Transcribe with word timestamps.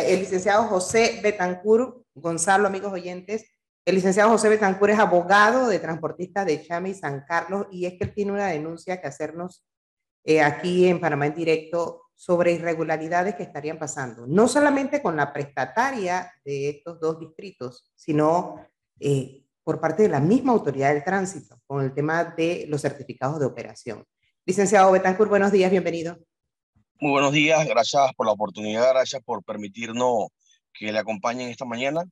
el 0.00 0.20
licenciado 0.20 0.64
José 0.64 1.20
Betancur, 1.22 2.04
Gonzalo, 2.14 2.66
amigos 2.66 2.92
oyentes, 2.92 3.46
el 3.84 3.96
licenciado 3.96 4.30
José 4.30 4.48
Betancur 4.48 4.90
es 4.90 4.98
abogado 4.98 5.66
de 5.66 5.80
transportistas 5.80 6.46
de 6.46 6.62
Chame 6.62 6.90
y 6.90 6.94
San 6.94 7.24
Carlos 7.26 7.66
y 7.70 7.86
es 7.86 7.94
que 7.94 8.04
él 8.04 8.14
tiene 8.14 8.32
una 8.32 8.46
denuncia 8.46 9.00
que 9.00 9.08
hacernos 9.08 9.66
eh, 10.24 10.40
aquí 10.40 10.86
en 10.86 11.00
Panamá 11.00 11.26
en 11.26 11.34
directo 11.34 12.02
sobre 12.14 12.52
irregularidades 12.52 13.34
que 13.34 13.42
estarían 13.42 13.80
pasando, 13.80 14.24
no 14.28 14.46
solamente 14.46 15.02
con 15.02 15.16
la 15.16 15.32
prestataria 15.32 16.32
de 16.44 16.68
estos 16.68 17.00
dos 17.00 17.18
distritos, 17.18 17.90
sino 17.96 18.64
eh, 19.00 19.42
por 19.64 19.80
parte 19.80 20.04
de 20.04 20.08
la 20.08 20.20
misma 20.20 20.52
autoridad 20.52 20.94
del 20.94 21.02
tránsito, 21.02 21.60
con 21.66 21.82
el 21.82 21.92
tema 21.92 22.22
de 22.22 22.66
los 22.68 22.82
certificados 22.82 23.40
de 23.40 23.46
operación. 23.46 24.04
Licenciado 24.46 24.92
Betancur, 24.92 25.28
buenos 25.28 25.50
días, 25.50 25.72
bienvenido. 25.72 26.18
Muy 27.02 27.10
buenos 27.10 27.32
días, 27.32 27.66
gracias 27.66 28.14
por 28.14 28.26
la 28.26 28.32
oportunidad, 28.32 28.90
gracias 28.90 29.20
por 29.24 29.42
permitirnos 29.42 30.28
que 30.72 30.92
le 30.92 31.00
acompañen 31.00 31.48
esta 31.48 31.64
mañana. 31.64 32.04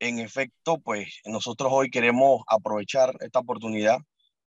En 0.00 0.18
efecto, 0.18 0.78
pues 0.80 1.20
nosotros 1.26 1.70
hoy 1.72 1.90
queremos 1.90 2.42
aprovechar 2.48 3.14
esta 3.20 3.38
oportunidad 3.38 3.98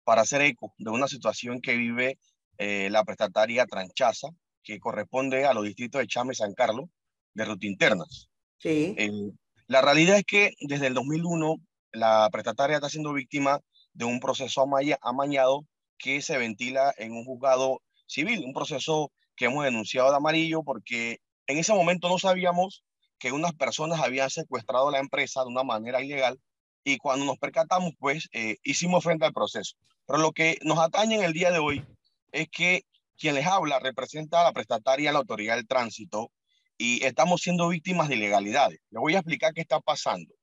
para 0.02 0.22
hacer 0.22 0.40
eco 0.40 0.74
de 0.78 0.90
una 0.90 1.06
situación 1.06 1.60
que 1.60 1.76
vive 1.76 2.18
eh, 2.58 2.88
la 2.90 3.04
prestataria 3.04 3.66
Tranchaza, 3.66 4.30
que 4.64 4.80
corresponde 4.80 5.44
a 5.44 5.54
los 5.54 5.62
distritos 5.62 6.00
de 6.00 6.08
Chame 6.08 6.32
y 6.32 6.34
San 6.34 6.54
Carlos, 6.54 6.86
de 7.34 7.44
ruta 7.44 7.64
internas. 7.68 8.28
Sí. 8.58 8.96
Eh, 8.98 9.30
la 9.68 9.80
realidad 9.80 10.16
es 10.16 10.24
que 10.24 10.54
desde 10.58 10.88
el 10.88 10.94
2001 10.94 11.54
la 11.92 12.28
prestataria 12.32 12.78
está 12.78 12.88
siendo 12.88 13.12
víctima 13.12 13.60
de 13.92 14.06
un 14.06 14.18
proceso 14.18 14.66
amañado 15.02 15.64
que 15.98 16.20
se 16.20 16.36
ventila 16.36 16.92
en 16.98 17.12
un 17.12 17.24
juzgado 17.24 17.80
civil, 18.08 18.42
un 18.44 18.52
proceso 18.52 19.12
que 19.38 19.46
hemos 19.46 19.64
denunciado 19.64 20.10
de 20.10 20.16
amarillo 20.16 20.62
porque 20.62 21.20
en 21.46 21.58
ese 21.58 21.72
momento 21.72 22.08
no 22.08 22.18
sabíamos 22.18 22.84
que 23.18 23.32
unas 23.32 23.54
personas 23.54 24.00
habían 24.00 24.30
secuestrado 24.30 24.90
la 24.90 24.98
empresa 24.98 25.42
de 25.42 25.48
una 25.48 25.62
manera 25.62 26.02
ilegal 26.02 26.38
y 26.84 26.98
cuando 26.98 27.24
nos 27.24 27.38
percatamos, 27.38 27.92
pues 27.98 28.28
eh, 28.32 28.56
hicimos 28.62 29.04
frente 29.04 29.24
al 29.24 29.32
proceso. 29.32 29.76
Pero 30.06 30.18
lo 30.18 30.32
que 30.32 30.58
nos 30.62 30.78
atañe 30.78 31.16
en 31.16 31.22
el 31.22 31.32
día 31.32 31.50
de 31.50 31.58
hoy 31.58 31.86
es 32.32 32.48
que 32.48 32.82
quien 33.16 33.34
les 33.34 33.46
habla 33.46 33.78
representa 33.78 34.40
a 34.40 34.44
la 34.44 34.52
prestataria 34.52 35.10
de 35.10 35.12
la 35.12 35.18
autoridad 35.20 35.56
del 35.56 35.66
tránsito 35.66 36.30
y 36.76 37.04
estamos 37.04 37.40
siendo 37.40 37.68
víctimas 37.68 38.08
de 38.08 38.16
ilegalidades. 38.16 38.80
Les 38.90 39.00
voy 39.00 39.14
a 39.14 39.18
explicar 39.18 39.52
qué 39.52 39.60
está 39.60 39.80
pasando. 39.80 40.34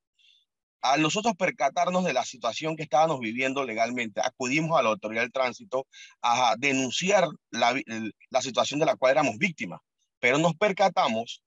Al 0.86 1.02
nosotros 1.02 1.34
percatarnos 1.36 2.04
de 2.04 2.14
la 2.14 2.24
situación 2.24 2.76
que 2.76 2.84
estábamos 2.84 3.20
viviendo 3.20 3.64
legalmente, 3.64 4.22
acudimos 4.24 4.78
a 4.78 4.84
la 4.84 4.90
autoridad 4.90 5.24
del 5.24 5.32
tránsito 5.32 5.88
a 6.22 6.54
denunciar 6.60 7.28
la, 7.50 7.74
la 8.30 8.42
situación 8.44 8.80
de 8.80 8.86
la 8.86 8.96
cual 8.96 9.14
éramos 9.14 9.38
víctimas, 9.40 9.80
pero 10.20 10.38
nos 10.38 10.54
percatamos 10.54 11.42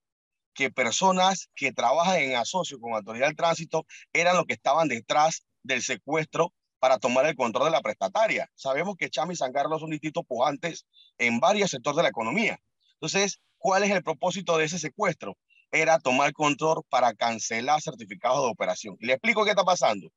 que 0.53 0.71
personas 0.71 1.49
que 1.55 1.71
trabajan 1.71 2.19
en 2.19 2.35
asocio 2.35 2.81
con 2.81 2.91
la 2.91 2.97
autoridad 2.97 3.27
del 3.27 3.37
tránsito 3.37 3.85
eran 4.11 4.35
los 4.35 4.45
que 4.45 4.55
estaban 4.55 4.89
detrás 4.89 5.45
del 5.63 5.81
secuestro 5.83 6.53
para 6.79 6.97
tomar 6.97 7.25
el 7.25 7.37
control 7.37 7.65
de 7.65 7.71
la 7.71 7.81
prestataria. 7.81 8.51
Sabemos 8.55 8.97
que 8.97 9.09
Chami 9.09 9.35
y 9.35 9.37
San 9.37 9.53
Carlos 9.53 9.79
son 9.79 9.91
distritos 9.91 10.25
pujantes 10.27 10.85
en 11.17 11.39
varios 11.39 11.71
sectores 11.71 11.95
de 11.95 12.03
la 12.03 12.09
economía. 12.09 12.59
Entonces, 12.95 13.39
¿cuál 13.57 13.83
es 13.83 13.91
el 13.91 14.03
propósito 14.03 14.57
de 14.57 14.65
ese 14.65 14.79
secuestro? 14.79 15.37
Era 15.71 15.99
tomar 15.99 16.33
control 16.33 16.83
para 16.89 17.13
cancelar 17.13 17.81
certificados 17.81 18.41
de 18.41 18.51
operación. 18.51 18.95
le 18.99 19.13
explico 19.13 19.43
qué 19.43 19.51
está 19.51 19.63
pasando. 19.63 20.09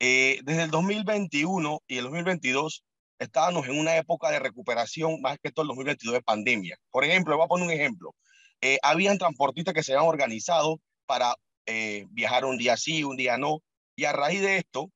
Eh, 0.00 0.40
desde 0.44 0.64
el 0.64 0.70
2021 0.70 1.80
y 1.86 1.98
el 1.98 2.04
2022 2.04 2.84
estábamos 3.18 3.66
en 3.68 3.78
una 3.78 3.96
época 3.96 4.30
de 4.30 4.38
recuperación, 4.38 5.20
más 5.20 5.38
que 5.42 5.50
todo 5.50 5.62
el 5.62 5.68
2022 5.68 6.14
de 6.14 6.22
pandemia. 6.22 6.76
Por 6.90 7.04
ejemplo, 7.04 7.36
voy 7.36 7.44
a 7.44 7.48
poner 7.48 7.66
un 7.66 7.72
ejemplo. 7.72 8.14
Eh, 8.60 8.78
habían 8.82 9.18
transportistas 9.18 9.74
que 9.74 9.82
se 9.82 9.92
habían 9.92 10.08
organizado 10.08 10.80
para 11.06 11.34
eh, 11.66 12.06
viajar 12.10 12.44
un 12.44 12.58
día 12.58 12.76
sí, 12.76 13.04
un 13.04 13.16
día 13.16 13.36
no. 13.38 13.60
Y 13.96 14.04
a 14.04 14.12
raíz 14.12 14.40
de 14.40 14.58
esto, 14.58 14.90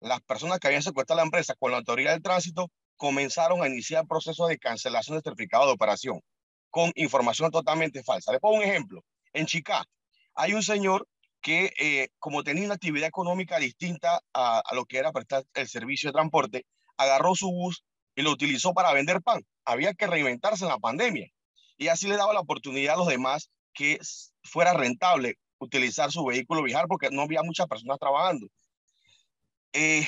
las 0.00 0.20
personas 0.22 0.58
que 0.58 0.68
habían 0.68 0.82
secuestrado 0.82 1.20
la 1.20 1.24
empresa 1.24 1.54
con 1.58 1.70
la 1.70 1.78
autoridad 1.78 2.12
del 2.12 2.22
tránsito 2.22 2.70
comenzaron 2.96 3.62
a 3.62 3.68
iniciar 3.68 4.06
procesos 4.06 4.48
de 4.48 4.58
cancelación 4.58 5.16
de 5.16 5.22
certificado 5.22 5.66
de 5.66 5.72
operación 5.72 6.20
con 6.70 6.90
información 6.94 7.50
totalmente 7.50 8.02
falsa. 8.02 8.32
Les 8.32 8.40
pongo 8.40 8.56
un 8.56 8.62
ejemplo. 8.62 9.02
En 9.32 9.46
Chicá 9.46 9.84
hay 10.34 10.54
un 10.54 10.62
señor 10.62 11.08
que, 11.40 11.72
eh, 11.78 12.08
como 12.18 12.44
tenía 12.44 12.64
una 12.64 12.74
actividad 12.74 13.08
económica 13.08 13.58
distinta 13.58 14.20
a, 14.32 14.60
a, 14.60 14.74
lo 14.74 14.84
que 14.84 14.98
era 14.98 15.12
prestar 15.12 15.44
el 15.54 15.68
servicio 15.68 16.08
de 16.08 16.14
transporte, 16.14 16.66
agarró 16.96 17.34
su 17.34 17.50
bus 17.50 17.84
y 18.14 18.22
lo 18.22 18.30
utilizó 18.30 18.74
para 18.74 18.92
vender 18.92 19.22
pan. 19.22 19.42
Había 19.64 19.94
que 19.94 20.06
reinventarse 20.06 20.64
en 20.64 20.70
la 20.70 20.78
pandemia. 20.78 21.28
Y 21.76 21.88
así 21.88 22.06
le 22.06 22.16
daba 22.16 22.32
la 22.32 22.40
oportunidad 22.40 22.94
a 22.94 22.98
los 22.98 23.08
demás 23.08 23.50
que 23.74 23.98
fuera 24.44 24.72
rentable 24.74 25.36
utilizar 25.58 26.10
su 26.12 26.24
vehículo 26.24 26.62
viajar 26.62 26.86
porque 26.88 27.10
no 27.10 27.22
había 27.22 27.42
muchas 27.42 27.66
personas 27.66 27.98
trabajando. 27.98 28.46
Eh, 29.72 30.06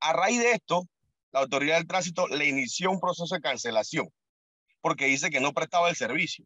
a 0.00 0.12
raíz 0.12 0.40
de 0.40 0.52
esto, 0.52 0.86
la 1.32 1.40
autoridad 1.40 1.76
del 1.76 1.86
tránsito 1.86 2.26
le 2.28 2.46
inició 2.46 2.90
un 2.90 3.00
proceso 3.00 3.34
de 3.34 3.40
cancelación 3.40 4.08
porque 4.80 5.06
dice 5.06 5.30
que 5.30 5.40
no 5.40 5.52
prestaba 5.52 5.88
el 5.88 5.96
servicio. 5.96 6.44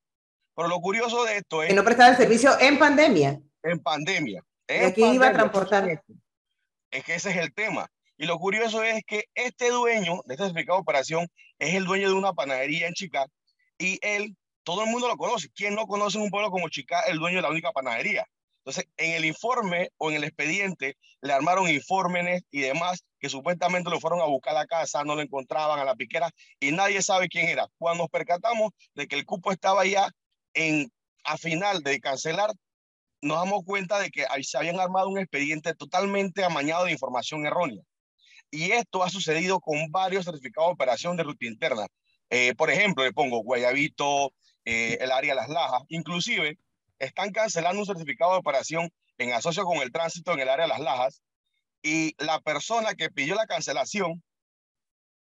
Pero 0.58 0.70
lo 0.70 0.80
curioso 0.80 1.22
de 1.22 1.36
esto 1.36 1.62
es... 1.62 1.68
Que 1.68 1.74
no 1.76 1.84
prestaba 1.84 2.10
el 2.10 2.16
servicio 2.16 2.58
en 2.58 2.80
pandemia. 2.80 3.40
En 3.62 3.78
pandemia. 3.78 4.42
¿Y 4.66 4.72
aquí 4.72 5.04
iba 5.04 5.28
a 5.28 5.32
transportar? 5.32 6.02
Es 6.90 7.04
que 7.04 7.14
ese 7.14 7.30
es 7.30 7.36
el 7.36 7.54
tema. 7.54 7.88
Y 8.16 8.26
lo 8.26 8.40
curioso 8.40 8.82
es 8.82 9.04
que 9.06 9.26
este 9.36 9.70
dueño 9.70 10.20
de 10.24 10.36
certificado 10.36 10.78
de 10.78 10.82
operación 10.82 11.28
es 11.60 11.76
el 11.76 11.84
dueño 11.84 12.08
de 12.08 12.14
una 12.14 12.32
panadería 12.32 12.88
en 12.88 12.94
Chicago 12.94 13.30
y 13.78 14.00
él, 14.02 14.36
todo 14.64 14.82
el 14.82 14.90
mundo 14.90 15.06
lo 15.06 15.16
conoce. 15.16 15.48
¿Quién 15.54 15.76
no 15.76 15.86
conoce 15.86 16.18
en 16.18 16.24
un 16.24 16.30
pueblo 16.30 16.50
como 16.50 16.68
Chicago 16.68 17.04
el 17.06 17.18
dueño 17.18 17.36
de 17.36 17.42
la 17.42 17.50
única 17.50 17.70
panadería? 17.70 18.26
Entonces, 18.64 18.86
en 18.96 19.12
el 19.12 19.26
informe 19.26 19.90
o 19.96 20.10
en 20.10 20.16
el 20.16 20.24
expediente 20.24 20.96
le 21.20 21.32
armaron 21.34 21.68
informes 21.68 22.42
y 22.50 22.62
demás 22.62 23.04
que 23.20 23.28
supuestamente 23.28 23.90
lo 23.90 24.00
fueron 24.00 24.20
a 24.22 24.24
buscar 24.24 24.56
a 24.56 24.60
la 24.60 24.66
casa, 24.66 25.04
no 25.04 25.14
lo 25.14 25.22
encontraban 25.22 25.78
a 25.78 25.84
la 25.84 25.94
piquera 25.94 26.32
y 26.58 26.72
nadie 26.72 27.00
sabe 27.00 27.28
quién 27.28 27.48
era. 27.48 27.68
Cuando 27.78 28.02
nos 28.02 28.10
percatamos 28.10 28.72
de 28.94 29.06
que 29.06 29.14
el 29.14 29.24
cupo 29.24 29.52
estaba 29.52 29.86
ya 29.86 30.10
en, 30.54 30.90
a 31.24 31.36
final 31.36 31.82
de 31.82 32.00
cancelar, 32.00 32.52
nos 33.20 33.38
damos 33.38 33.64
cuenta 33.64 33.98
de 33.98 34.10
que 34.10 34.26
se 34.42 34.58
habían 34.58 34.78
armado 34.80 35.08
un 35.08 35.18
expediente 35.18 35.74
totalmente 35.74 36.44
amañado 36.44 36.84
de 36.84 36.92
información 36.92 37.46
errónea. 37.46 37.82
Y 38.50 38.72
esto 38.72 39.02
ha 39.02 39.10
sucedido 39.10 39.60
con 39.60 39.90
varios 39.90 40.24
certificados 40.24 40.70
de 40.70 40.74
operación 40.74 41.16
de 41.16 41.24
ruta 41.24 41.46
interna. 41.46 41.86
Eh, 42.30 42.54
por 42.54 42.70
ejemplo, 42.70 43.04
le 43.04 43.12
pongo 43.12 43.42
Guayabito, 43.42 44.32
eh, 44.64 44.98
el 45.00 45.12
área 45.12 45.34
Las 45.34 45.48
Lajas, 45.48 45.82
inclusive 45.88 46.58
están 46.98 47.32
cancelando 47.32 47.80
un 47.80 47.86
certificado 47.86 48.32
de 48.32 48.38
operación 48.38 48.90
en 49.18 49.32
asocio 49.32 49.64
con 49.64 49.78
el 49.78 49.92
tránsito 49.92 50.32
en 50.32 50.40
el 50.40 50.48
área 50.48 50.66
Las 50.66 50.80
Lajas 50.80 51.22
y 51.82 52.14
la 52.22 52.40
persona 52.40 52.94
que 52.94 53.10
pidió 53.10 53.34
la 53.34 53.46
cancelación, 53.46 54.22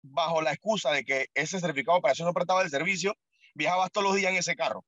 bajo 0.02 0.42
la 0.42 0.52
excusa 0.52 0.92
de 0.92 1.04
que 1.06 1.28
ese 1.34 1.60
certificado 1.60 1.96
de 1.96 2.00
operación 2.00 2.28
no 2.28 2.34
prestaba 2.34 2.62
el 2.62 2.70
servicio, 2.70 3.16
viajaba 3.54 3.90
todos 3.90 4.08
los 4.08 4.16
días 4.16 4.32
en 4.32 4.38
ese 4.38 4.56
carro. 4.56 4.84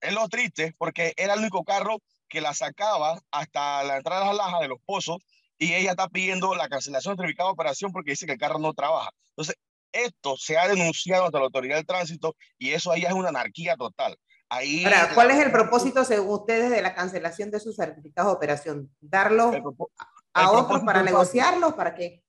Es 0.00 0.14
lo 0.14 0.28
triste 0.28 0.74
porque 0.78 1.12
era 1.16 1.34
el 1.34 1.40
único 1.40 1.64
carro 1.64 1.98
que 2.28 2.40
la 2.40 2.54
sacaba 2.54 3.20
hasta 3.30 3.84
la 3.84 3.96
entrada 3.96 4.20
de 4.20 4.26
Las 4.28 4.36
Lajas 4.36 4.60
de 4.60 4.68
los 4.68 4.78
pozos 4.84 5.18
y 5.58 5.74
ella 5.74 5.90
está 5.90 6.08
pidiendo 6.08 6.54
la 6.54 6.68
cancelación 6.68 7.16
del 7.16 7.24
certificado 7.24 7.50
de 7.50 7.52
operación 7.52 7.92
porque 7.92 8.12
dice 8.12 8.24
que 8.24 8.32
el 8.32 8.38
carro 8.38 8.58
no 8.58 8.72
trabaja. 8.72 9.10
Entonces, 9.30 9.56
esto 9.92 10.36
se 10.36 10.56
ha 10.56 10.68
denunciado 10.68 11.26
ante 11.26 11.38
la 11.38 11.44
autoridad 11.44 11.76
del 11.76 11.86
tránsito 11.86 12.34
y 12.58 12.70
eso 12.70 12.92
ahí 12.92 13.04
es 13.04 13.12
una 13.12 13.28
anarquía 13.28 13.76
total. 13.76 14.16
Ahí 14.48 14.84
Ahora, 14.84 15.10
¿cuál 15.14 15.30
es 15.30 15.38
el 15.38 15.52
propósito, 15.52 16.04
según 16.04 16.40
ustedes, 16.40 16.70
de 16.70 16.82
la 16.82 16.94
cancelación 16.94 17.50
de 17.50 17.60
sus 17.60 17.76
certificados 17.76 18.32
de 18.32 18.36
operación? 18.36 18.94
¿Darlos 19.00 19.54
a 20.32 20.50
otros 20.50 20.82
para 20.82 21.02
negociarlos? 21.02 21.74
¿Para 21.74 21.94
qué? 21.94 22.24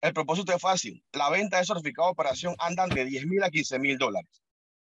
El 0.00 0.14
propósito 0.14 0.54
es 0.54 0.62
fácil. 0.62 1.04
La 1.12 1.28
venta 1.28 1.58
de 1.58 1.66
certificados 1.66 2.10
de 2.10 2.12
operación 2.12 2.54
andan 2.58 2.88
de 2.90 3.04
10 3.04 3.26
mil 3.26 3.42
a 3.42 3.50
15 3.50 3.78
mil 3.78 3.98
dólares. 3.98 4.30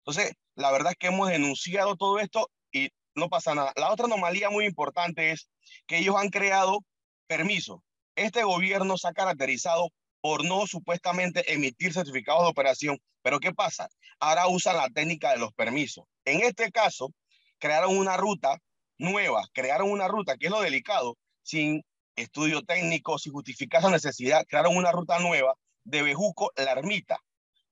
Entonces, 0.07 0.35
la 0.55 0.71
verdad 0.71 0.93
es 0.93 0.99
que 0.99 1.09
hemos 1.09 1.29
denunciado 1.29 1.97
todo 1.97 2.21
esto 2.21 2.49
y 2.71 2.91
no 3.17 3.29
pasa 3.29 3.55
nada. 3.57 3.73
La 3.77 3.91
otra 3.91 4.07
anomalía 4.07 4.51
muy 4.51 4.65
importante 4.65 5.33
es 5.33 5.49
que 5.87 5.99
ellos 5.99 6.15
han 6.17 6.31
creado 6.31 6.85
permisos. 7.27 7.81
Este 8.15 8.45
gobierno 8.45 8.97
se 8.99 9.09
ha 9.09 9.13
caracterizado 9.13 9.91
por 10.21 10.45
no 10.45 10.67
supuestamente 10.69 11.53
emitir 11.53 11.93
certificados 11.93 12.45
de 12.45 12.51
operación. 12.51 12.99
Pero 13.23 13.41
¿qué 13.41 13.53
pasa? 13.53 13.89
Ahora 14.21 14.47
usan 14.47 14.77
la 14.77 14.89
técnica 14.91 15.33
de 15.33 15.39
los 15.39 15.53
permisos. 15.53 16.05
En 16.25 16.41
este 16.43 16.71
caso, 16.71 17.13
crearon 17.59 17.97
una 17.97 18.17
ruta 18.17 18.59
nueva, 18.99 19.45
crearon 19.53 19.91
una 19.91 20.07
ruta, 20.07 20.37
que 20.37 20.47
es 20.47 20.53
lo 20.53 20.61
delicado, 20.61 21.19
sin 21.43 21.85
estudio 22.15 22.63
técnico, 22.63 23.19
sin 23.19 23.33
justificar 23.33 23.81
esa 23.81 23.91
necesidad, 23.91 24.47
crearon 24.47 24.77
una 24.77 24.93
ruta 24.93 25.19
nueva 25.19 25.55
de 25.85 26.03
Bejuco 26.03 26.53
La 26.57 26.73
Ermita. 26.73 27.19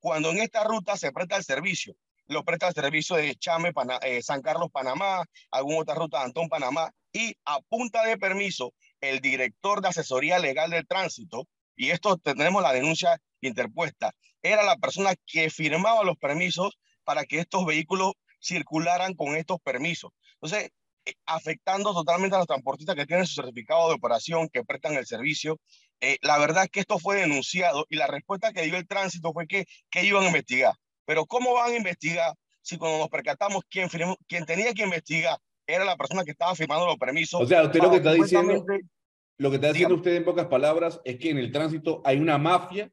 Cuando 0.01 0.31
en 0.31 0.39
esta 0.39 0.65
ruta 0.65 0.97
se 0.97 1.13
presta 1.13 1.37
el 1.37 1.45
servicio, 1.45 1.95
lo 2.27 2.45
presta 2.45 2.69
el 2.69 2.75
servicio 2.75 3.17
de 3.17 3.35
Chame, 3.37 3.73
eh, 4.03 4.23
San 4.23 4.43
Carlos, 4.43 4.71
Panamá, 4.73 5.25
alguna 5.51 5.79
otra 5.79 5.95
ruta 5.95 6.19
de 6.19 6.25
Antón, 6.25 6.49
Panamá, 6.49 6.91
y 7.13 7.35
a 7.45 7.61
punta 7.61 8.05
de 8.05 8.19
permiso, 8.19 8.73
el 9.01 9.21
director 9.21 9.81
de 9.81 9.89
asesoría 9.89 10.39
legal 10.39 10.71
del 10.71 10.87
tránsito 10.87 11.47
y 11.77 11.91
esto 11.91 12.17
tenemos 12.19 12.63
la 12.63 12.73
denuncia 12.73 13.21
interpuesta, 13.41 14.13
era 14.43 14.63
la 14.63 14.77
persona 14.77 15.15
que 15.27 15.51
firmaba 15.51 16.05
los 16.05 16.17
permisos 16.17 16.79
para 17.05 17.25
que 17.25 17.41
estos 17.41 17.67
vehículos 17.67 18.13
circularan 18.41 19.15
con 19.15 19.37
estos 19.37 19.59
permisos. 19.61 20.11
Entonces, 20.35 20.71
eh, 21.07 21.15
afectando 21.27 21.93
totalmente 21.93 22.37
a 22.37 22.39
los 22.39 22.47
transportistas 22.47 22.95
que 22.97 23.07
tienen 23.07 23.27
su 23.27 23.35
certificado 23.35 23.89
de 23.89 23.95
operación, 23.95 24.49
que 24.49 24.65
prestan 24.65 24.95
el 24.95 25.07
servicio. 25.07 25.61
Eh, 26.01 26.19
la 26.23 26.39
verdad 26.39 26.65
es 26.65 26.71
que 26.71 26.81
esto 26.81 26.99
fue 26.99 27.17
denunciado 27.17 27.87
y 27.89 27.97
la 27.97 28.07
respuesta 28.07 28.53
que 28.53 28.63
dio 28.63 28.77
el 28.77 28.87
tránsito 28.87 29.33
fue 29.33 29.47
que, 29.47 29.67
que 29.91 30.05
iban 30.05 30.25
a 30.25 30.29
investigar. 30.29 30.75
Pero 31.05 31.27
¿cómo 31.27 31.55
van 31.55 31.73
a 31.73 31.77
investigar 31.77 32.35
si 32.63 32.79
cuando 32.79 32.99
nos 32.99 33.09
percatamos 33.09 33.63
quién, 33.69 33.89
quien 34.27 34.47
tenía 34.47 34.73
que 34.73 34.83
investigar 34.83 35.39
era 35.67 35.85
la 35.85 35.97
persona 35.97 36.25
que 36.25 36.33
estaba 36.33 36.55
firmando 36.55 36.87
los 36.87 36.97
permisos? 36.97 37.41
O 37.41 37.47
sea, 37.47 37.63
usted 37.65 37.81
lo 37.81 37.91
que 37.91 37.97
está 37.97 38.13
diciendo, 38.13 38.65
lo 39.39 39.51
que 39.51 39.57
está 39.57 39.69
diciendo 39.69 39.97
usted 39.97 40.15
en 40.17 40.25
pocas 40.25 40.47
palabras 40.47 41.01
es 41.05 41.19
que 41.19 41.31
en 41.31 41.39
el 41.39 41.53
tránsito 41.53 42.03
hay 42.05 42.19
una 42.19 42.39
mafia, 42.39 42.91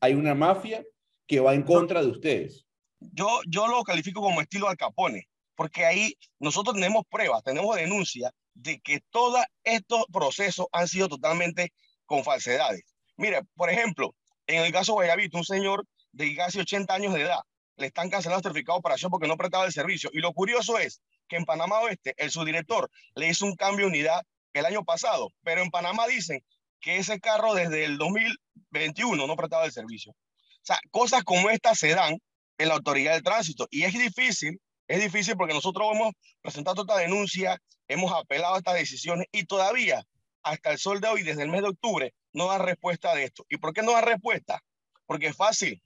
hay 0.00 0.14
una 0.14 0.34
mafia 0.34 0.84
que 1.26 1.40
va 1.40 1.54
en 1.54 1.62
contra 1.62 2.02
de 2.02 2.08
ustedes. 2.08 2.66
Yo, 3.00 3.40
yo 3.48 3.66
lo 3.66 3.82
califico 3.82 4.20
como 4.20 4.40
estilo 4.40 4.68
Al 4.68 4.76
Capone 4.76 5.28
porque 5.54 5.84
ahí 5.84 6.14
nosotros 6.38 6.74
tenemos 6.74 7.04
pruebas, 7.08 7.42
tenemos 7.42 7.76
denuncias 7.76 8.32
de 8.54 8.80
que 8.80 9.00
todos 9.10 9.44
estos 9.64 10.04
procesos 10.12 10.66
han 10.72 10.88
sido 10.88 11.08
totalmente 11.08 11.72
con 12.06 12.24
falsedades. 12.24 12.82
Mire, 13.16 13.42
por 13.54 13.70
ejemplo, 13.70 14.14
en 14.46 14.64
el 14.64 14.72
caso 14.72 14.92
de 14.92 14.96
Guayabito, 14.96 15.38
un 15.38 15.44
señor 15.44 15.86
de 16.12 16.34
casi 16.34 16.58
80 16.58 16.94
años 16.94 17.14
de 17.14 17.22
edad, 17.22 17.40
le 17.76 17.86
están 17.86 18.10
cancelando 18.10 18.38
el 18.38 18.42
certificado 18.52 18.76
de 18.76 18.80
operación 18.80 19.10
porque 19.10 19.28
no 19.28 19.36
prestaba 19.36 19.64
el 19.64 19.72
servicio. 19.72 20.10
Y 20.12 20.18
lo 20.18 20.32
curioso 20.32 20.78
es 20.78 21.00
que 21.28 21.36
en 21.36 21.44
Panamá 21.44 21.80
Oeste, 21.80 22.14
el 22.16 22.30
subdirector 22.30 22.90
le 23.14 23.28
hizo 23.28 23.44
un 23.46 23.56
cambio 23.56 23.86
de 23.86 23.92
unidad 23.92 24.22
el 24.52 24.66
año 24.66 24.84
pasado, 24.84 25.30
pero 25.42 25.62
en 25.62 25.70
Panamá 25.70 26.06
dicen 26.06 26.44
que 26.80 26.96
ese 26.96 27.20
carro 27.20 27.54
desde 27.54 27.84
el 27.84 27.96
2021 27.98 29.26
no 29.26 29.36
prestaba 29.36 29.64
el 29.64 29.72
servicio. 29.72 30.12
O 30.12 30.64
sea, 30.64 30.78
cosas 30.90 31.24
como 31.24 31.50
estas 31.50 31.78
se 31.78 31.94
dan 31.94 32.18
en 32.58 32.68
la 32.68 32.74
autoridad 32.74 33.14
del 33.14 33.22
tránsito 33.22 33.66
y 33.70 33.84
es 33.84 33.92
difícil 33.94 34.60
es 34.92 35.00
difícil 35.00 35.36
porque 35.38 35.54
nosotros 35.54 35.88
hemos 35.94 36.12
presentado 36.42 36.82
esta 36.82 36.98
denuncia, 36.98 37.58
hemos 37.88 38.12
apelado 38.12 38.54
a 38.54 38.58
estas 38.58 38.74
decisiones 38.74 39.26
y 39.32 39.44
todavía, 39.44 40.04
hasta 40.42 40.72
el 40.72 40.78
sol 40.78 41.00
de 41.00 41.08
hoy, 41.08 41.22
desde 41.22 41.42
el 41.44 41.48
mes 41.48 41.62
de 41.62 41.68
octubre, 41.68 42.12
no 42.34 42.48
dan 42.48 42.60
respuesta 42.60 43.14
de 43.14 43.24
esto. 43.24 43.46
¿Y 43.48 43.56
por 43.56 43.72
qué 43.72 43.80
no 43.80 43.92
dan 43.92 44.04
respuesta? 44.04 44.60
Porque 45.06 45.28
es 45.28 45.36
fácil. 45.36 45.80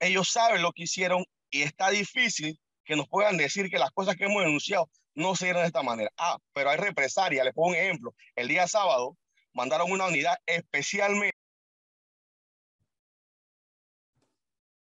Ellos 0.00 0.30
saben 0.30 0.62
lo 0.62 0.72
que 0.72 0.84
hicieron 0.84 1.24
y 1.50 1.62
está 1.62 1.90
difícil 1.90 2.58
que 2.84 2.96
nos 2.96 3.08
puedan 3.08 3.36
decir 3.36 3.70
que 3.70 3.78
las 3.78 3.90
cosas 3.92 4.16
que 4.16 4.24
hemos 4.24 4.42
denunciado 4.42 4.90
no 5.14 5.36
se 5.36 5.46
dieron 5.46 5.62
de 5.62 5.68
esta 5.68 5.82
manera. 5.82 6.10
Ah, 6.16 6.38
pero 6.52 6.70
hay 6.70 6.78
represalia. 6.78 7.44
Les 7.44 7.54
pongo 7.54 7.68
un 7.68 7.74
ejemplo. 7.76 8.14
El 8.34 8.48
día 8.48 8.66
sábado 8.66 9.16
mandaron 9.52 9.90
una 9.90 10.06
unidad 10.06 10.36
especialmente 10.46 11.40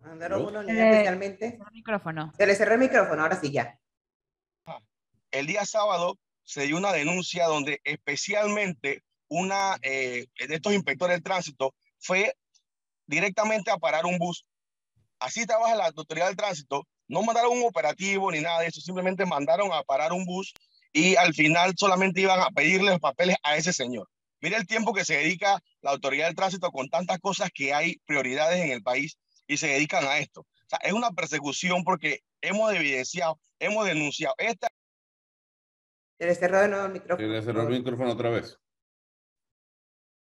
Mandaron 0.00 0.44
una 0.44 0.60
unidad 0.60 0.90
especialmente. 0.90 1.46
El 1.46 1.72
micrófono. 1.72 2.32
Se 2.36 2.46
le 2.46 2.54
cerró 2.54 2.74
el 2.74 2.80
micrófono, 2.80 3.22
ahora 3.22 3.38
sí 3.40 3.52
ya. 3.52 3.78
El 5.30 5.46
día 5.46 5.66
sábado 5.66 6.18
se 6.44 6.62
dio 6.62 6.76
una 6.76 6.92
denuncia 6.92 7.46
donde 7.46 7.80
especialmente 7.84 9.02
una 9.28 9.76
eh, 9.82 10.26
de 10.38 10.54
estos 10.54 10.72
inspectores 10.72 11.18
de 11.18 11.22
tránsito 11.22 11.74
fue 11.98 12.34
directamente 13.06 13.70
a 13.70 13.76
parar 13.76 14.06
un 14.06 14.18
bus. 14.18 14.46
Así 15.20 15.46
trabaja 15.46 15.74
la 15.74 15.86
autoridad 15.86 16.26
del 16.26 16.36
tránsito. 16.36 16.86
No 17.08 17.22
mandaron 17.22 17.52
un 17.58 17.64
operativo 17.64 18.30
ni 18.30 18.40
nada 18.40 18.60
de 18.60 18.66
eso, 18.66 18.80
simplemente 18.80 19.24
mandaron 19.26 19.72
a 19.72 19.82
parar 19.82 20.12
un 20.12 20.24
bus 20.24 20.52
y 20.92 21.16
al 21.16 21.34
final 21.34 21.74
solamente 21.76 22.20
iban 22.20 22.40
a 22.40 22.50
pedirle 22.50 22.90
los 22.90 23.00
papeles 23.00 23.36
a 23.42 23.56
ese 23.56 23.72
señor. 23.72 24.08
Mira 24.40 24.56
el 24.56 24.66
tiempo 24.66 24.92
que 24.92 25.04
se 25.04 25.16
dedica 25.16 25.60
la 25.80 25.90
autoridad 25.90 26.26
del 26.26 26.36
tránsito 26.36 26.70
con 26.70 26.88
tantas 26.88 27.18
cosas 27.18 27.50
que 27.52 27.74
hay 27.74 27.96
prioridades 28.06 28.62
en 28.62 28.70
el 28.70 28.82
país 28.82 29.18
y 29.46 29.56
se 29.56 29.68
dedican 29.68 30.04
a 30.04 30.18
esto. 30.18 30.42
O 30.42 30.68
sea, 30.68 30.78
es 30.82 30.92
una 30.92 31.10
persecución 31.10 31.82
porque 31.82 32.20
hemos 32.40 32.72
evidenciado, 32.72 33.40
hemos 33.58 33.86
denunciado. 33.86 34.34
Esta... 34.38 34.68
Se 36.18 36.26
le 36.26 36.34
cerró 36.34 36.60
de 36.60 36.68
nuevo 36.68 36.86
el 36.86 36.92
micrófono. 36.92 37.28
Se 37.28 37.32
le 37.32 37.42
cerró 37.42 37.62
el 37.62 37.68
micrófono 37.68 38.12
otra 38.12 38.30
vez. 38.30 38.58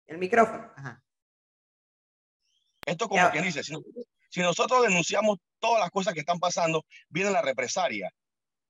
El 0.08 0.18
micrófono, 0.20 0.72
ajá. 0.76 1.04
Esto 2.86 3.10
como 3.10 3.30
quien 3.32 3.44
dice, 3.44 3.64
si, 3.64 3.74
si, 4.30 4.42
nosotros 4.42 4.84
denunciamos 4.84 5.38
todas 5.60 5.80
las 5.80 5.90
cosas 5.90 6.14
que 6.14 6.20
están 6.20 6.40
pasando, 6.40 6.84
viene 7.10 7.32
la 7.32 7.42
represalia. 7.42 8.12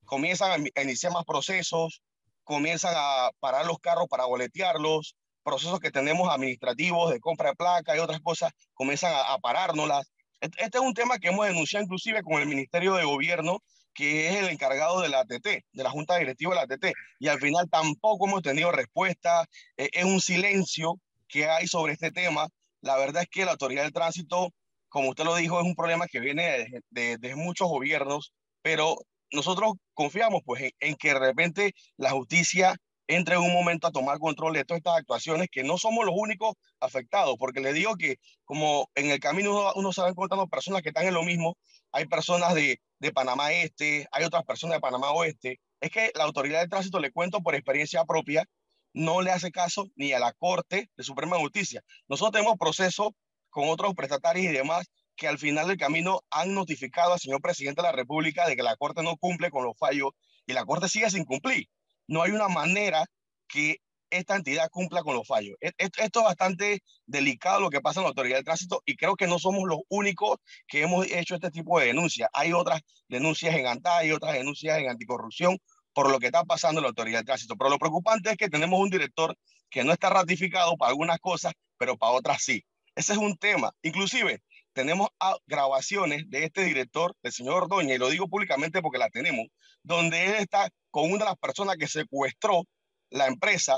Comienzan 0.06 0.66
a 0.76 0.82
iniciar 0.82 1.12
más 1.12 1.26
procesos, 1.26 2.02
comienzan 2.44 2.94
a 2.96 3.30
parar 3.40 3.66
los 3.66 3.80
carros 3.80 4.08
para 4.10 4.26
boletearlos, 4.26 5.16
procesos 5.44 5.80
que 5.80 5.92
tenemos 5.92 6.30
administrativos 6.30 7.12
de 7.12 7.20
compra 7.20 7.50
de 7.50 7.56
placa 7.56 7.96
y 7.96 8.00
otras 8.00 8.22
cosas, 8.22 8.52
comienzan 8.74 9.14
a, 9.14 9.34
a 9.34 9.38
parárnoslas. 9.40 10.12
Este 10.40 10.78
es 10.78 10.84
un 10.84 10.94
tema 10.94 11.18
que 11.18 11.30
hemos 11.30 11.48
denunciado 11.48 11.84
inclusive 11.84 12.22
con 12.22 12.42
el 12.42 12.48
Ministerio 12.48 12.96
de 12.96 13.06
Gobierno, 13.06 13.60
que 13.98 14.30
es 14.30 14.36
el 14.36 14.50
encargado 14.50 15.02
de 15.02 15.10
la 15.10 15.22
ATT, 15.22 15.44
de 15.44 15.84
la 15.84 15.90
Junta 15.90 16.18
Directiva 16.18 16.52
de 16.52 16.56
la 16.56 16.62
ATT, 16.62 16.96
y 17.18 17.30
al 17.30 17.40
final 17.40 17.68
tampoco 17.68 18.28
hemos 18.28 18.44
tenido 18.44 18.72
respuesta, 18.72 19.44
e, 19.76 19.90
es 19.92 20.06
un 20.06 20.22
silencio 20.22 21.00
que 21.28 21.50
hay 21.50 21.68
sobre 21.68 21.94
este 21.94 22.12
tema. 22.12 22.48
La 22.82 22.96
verdad 22.98 23.24
es 23.24 23.30
que 23.30 23.44
la 23.44 23.54
autoridad 23.54 23.82
del 23.82 23.94
tránsito, 23.94 24.50
como 24.90 25.10
usted 25.10 25.26
lo 25.26 25.36
dijo, 25.36 25.60
es 25.60 25.66
un 25.66 25.76
problema 25.76 26.08
que 26.08 26.20
viene 26.20 26.84
de, 26.90 27.18
de, 27.18 27.36
muchos 27.36 27.68
gobiernos, 27.68 28.34
pero 28.62 28.98
nosotros 29.32 29.74
confiamos 29.94 30.42
pues 30.46 30.64
en, 30.64 30.72
en, 30.80 30.96
que 30.96 31.10
de 31.10 31.20
repente 31.20 31.74
la 31.98 32.12
justicia 32.12 32.76
entre 33.08 33.36
en 33.36 33.42
un 33.42 33.54
momento 33.54 33.88
a 33.88 33.92
tomar 33.92 34.20
control 34.20 34.54
de 34.54 34.66
todas 34.66 34.80
estas 34.80 34.98
actuaciones, 34.98 35.48
que 35.50 35.64
no 35.64 35.78
somos 35.78 36.06
los 36.06 36.16
únicos 36.18 36.56
afectados, 36.80 37.36
porque 37.40 37.62
le 37.62 37.74
digo 37.74 37.96
que 37.96 38.18
como 38.44 38.90
en 38.96 39.10
el 39.12 39.20
camino 39.20 39.72
uno, 39.76 39.94
se 39.94 40.02
va 40.02 40.10
encontrando 40.10 40.48
personas 40.48 40.82
que 40.82 40.90
están 40.90 41.08
en 41.08 41.14
lo 41.14 41.24
mismo, 41.24 41.58
hay 41.92 42.06
personas 42.06 42.54
de, 42.54 42.80
de 43.00 43.12
Panamá 43.14 43.52
Este, 43.54 44.08
hay 44.12 44.26
otras 44.26 44.44
personas 44.44 44.78
de 44.78 44.82
Panamá 44.82 45.12
Oeste, 45.12 45.60
es 45.80 45.90
que 45.92 46.12
la 46.16 46.26
autoridad 46.26 46.62
de 46.62 46.68
tránsito, 46.68 47.00
le 47.00 47.12
cuento 47.12 47.42
por 47.42 47.56
experiencia 47.56 48.04
propia, 48.06 48.46
no 48.94 49.22
le 49.22 49.32
hace 49.32 49.52
caso 49.52 49.88
ni 49.96 50.12
a 50.14 50.20
la 50.20 50.34
Corte 50.34 50.90
de 50.98 51.04
Suprema 51.04 51.38
Justicia. 51.38 51.82
Nosotros 52.08 52.34
tenemos 52.34 52.58
procesos 52.58 53.10
con 53.58 53.70
otros 53.70 53.96
prestatarios 53.96 54.46
y 54.46 54.56
demás 54.56 54.86
que 55.16 55.28
al 55.28 55.40
final 55.40 55.68
del 55.68 55.78
camino 55.78 56.22
han 56.30 56.54
notificado 56.54 57.14
al 57.14 57.20
señor 57.20 57.42
presidente 57.42 57.82
de 57.82 57.88
la 57.88 57.92
República 57.92 58.48
de 58.48 58.56
que 58.56 58.62
la 58.62 58.76
Corte 58.76 59.02
no 59.02 59.18
cumple 59.18 59.50
con 59.50 59.64
los 59.64 59.76
fallos 59.76 60.12
y 60.46 60.54
la 60.54 60.64
Corte 60.64 60.88
sigue 60.88 61.10
sin 61.10 61.26
cumplir 61.26 61.66
no 62.08 62.24
hay 62.24 62.32
una 62.32 62.48
manera 62.48 63.06
que 63.48 63.78
esta 64.10 64.36
entidad 64.36 64.70
cumpla 64.70 65.04
con 65.04 65.16
los 65.16 65.28
fallos. 65.28 65.58
E-, 65.62 65.74
esto 65.78 66.20
es 66.20 66.26
bastante 66.26 66.82
delicado 67.06 67.60
lo 67.60 67.70
que 67.70 67.82
pasa 67.82 68.00
en 68.00 68.04
la 68.04 68.10
autoridad 68.10 68.38
del 68.38 68.46
tránsito 68.46 68.82
y 68.86 68.96
creo 68.96 69.16
que 69.16 69.28
no 69.28 69.38
somos 69.40 69.64
los 69.68 69.80
únicos 69.90 70.38
que 70.68 70.82
hemos 70.82 71.06
hecho 71.08 71.36
este 71.36 71.52
tipo 71.52 71.80
de 71.80 71.88
denuncias. 71.88 72.30
Hay 72.34 72.54
otras 72.54 72.82
denuncias 73.10 73.56
en 73.56 73.68
ANTA 73.68 74.06
y 74.06 74.12
otras 74.12 74.34
denuncias 74.34 74.78
en 74.80 74.90
anticorrupción 74.90 75.58
por 75.94 76.12
lo 76.12 76.20
que 76.20 76.28
está 76.28 76.44
pasando 76.46 76.80
en 76.80 76.84
la 76.84 76.90
autoridad 76.90 77.20
del 77.20 77.26
tránsito. 77.26 77.56
Pero 77.58 77.70
lo 77.70 77.80
preocupante 77.80 78.32
es 78.32 78.38
que 78.38 78.50
tenemos 78.50 78.80
un 78.80 78.90
director 78.90 79.36
que 79.70 79.84
no 79.84 79.92
está 79.92 80.10
ratificado 80.10 80.78
para 80.78 80.92
algunas 80.92 81.20
cosas, 81.20 81.54
pero 81.78 81.98
para 81.98 82.14
otras 82.14 82.42
sí. 82.42 82.64
Ese 82.98 83.14
es 83.14 83.20
un 83.20 83.38
tema. 83.38 83.72
Inclusive 83.84 84.42
tenemos 84.74 85.10
grabaciones 85.46 86.28
de 86.32 86.46
este 86.46 86.64
director, 86.64 87.16
el 87.22 87.32
señor 87.32 87.62
Ordóñez, 87.64 87.96
y 87.96 88.00
lo 88.00 88.10
digo 88.10 88.28
públicamente 88.28 88.82
porque 88.82 88.98
la 88.98 89.10
tenemos, 89.10 89.46
donde 89.84 90.26
él 90.26 90.36
está 90.40 90.68
con 90.90 91.12
una 91.12 91.26
de 91.26 91.30
las 91.30 91.38
personas 91.38 91.78
que 91.78 91.88
secuestró 91.88 92.64
la 93.12 93.28
empresa, 93.28 93.78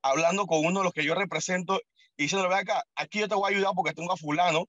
hablando 0.00 0.46
con 0.46 0.64
uno 0.64 0.80
de 0.80 0.84
los 0.84 0.94
que 0.94 1.04
yo 1.04 1.14
represento, 1.14 1.78
y 2.16 2.22
diciendo, 2.22 2.48
ve 2.48 2.54
acá, 2.54 2.82
aquí 2.96 3.18
yo 3.18 3.28
te 3.28 3.34
voy 3.34 3.52
a 3.52 3.54
ayudar 3.54 3.72
porque 3.76 3.92
tengo 3.92 4.12
a 4.12 4.16
fulano 4.16 4.64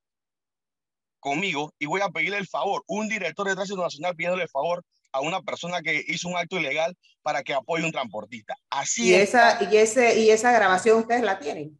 conmigo 1.21 1.73
y 1.79 1.85
voy 1.85 2.01
a 2.01 2.09
pedirle 2.09 2.37
el 2.37 2.47
favor, 2.47 2.83
un 2.87 3.07
director 3.07 3.47
de 3.47 3.55
tránsito 3.55 3.81
nacional 3.81 4.13
pidiéndole 4.13 4.43
el 4.43 4.49
favor 4.49 4.83
a 5.13 5.21
una 5.21 5.41
persona 5.41 5.81
que 5.81 6.03
hizo 6.07 6.27
un 6.27 6.35
acto 6.35 6.59
ilegal 6.59 6.97
para 7.21 7.43
que 7.43 7.53
apoye 7.53 7.83
a 7.83 7.85
un 7.85 7.93
transportista. 7.93 8.57
Así 8.69 9.11
¿Y 9.11 9.13
esa, 9.13 9.63
y, 9.63 9.77
ese, 9.77 10.19
¿Y 10.19 10.31
esa 10.31 10.51
grabación 10.51 10.99
ustedes 10.99 11.23
la 11.23 11.39
tienen? 11.39 11.79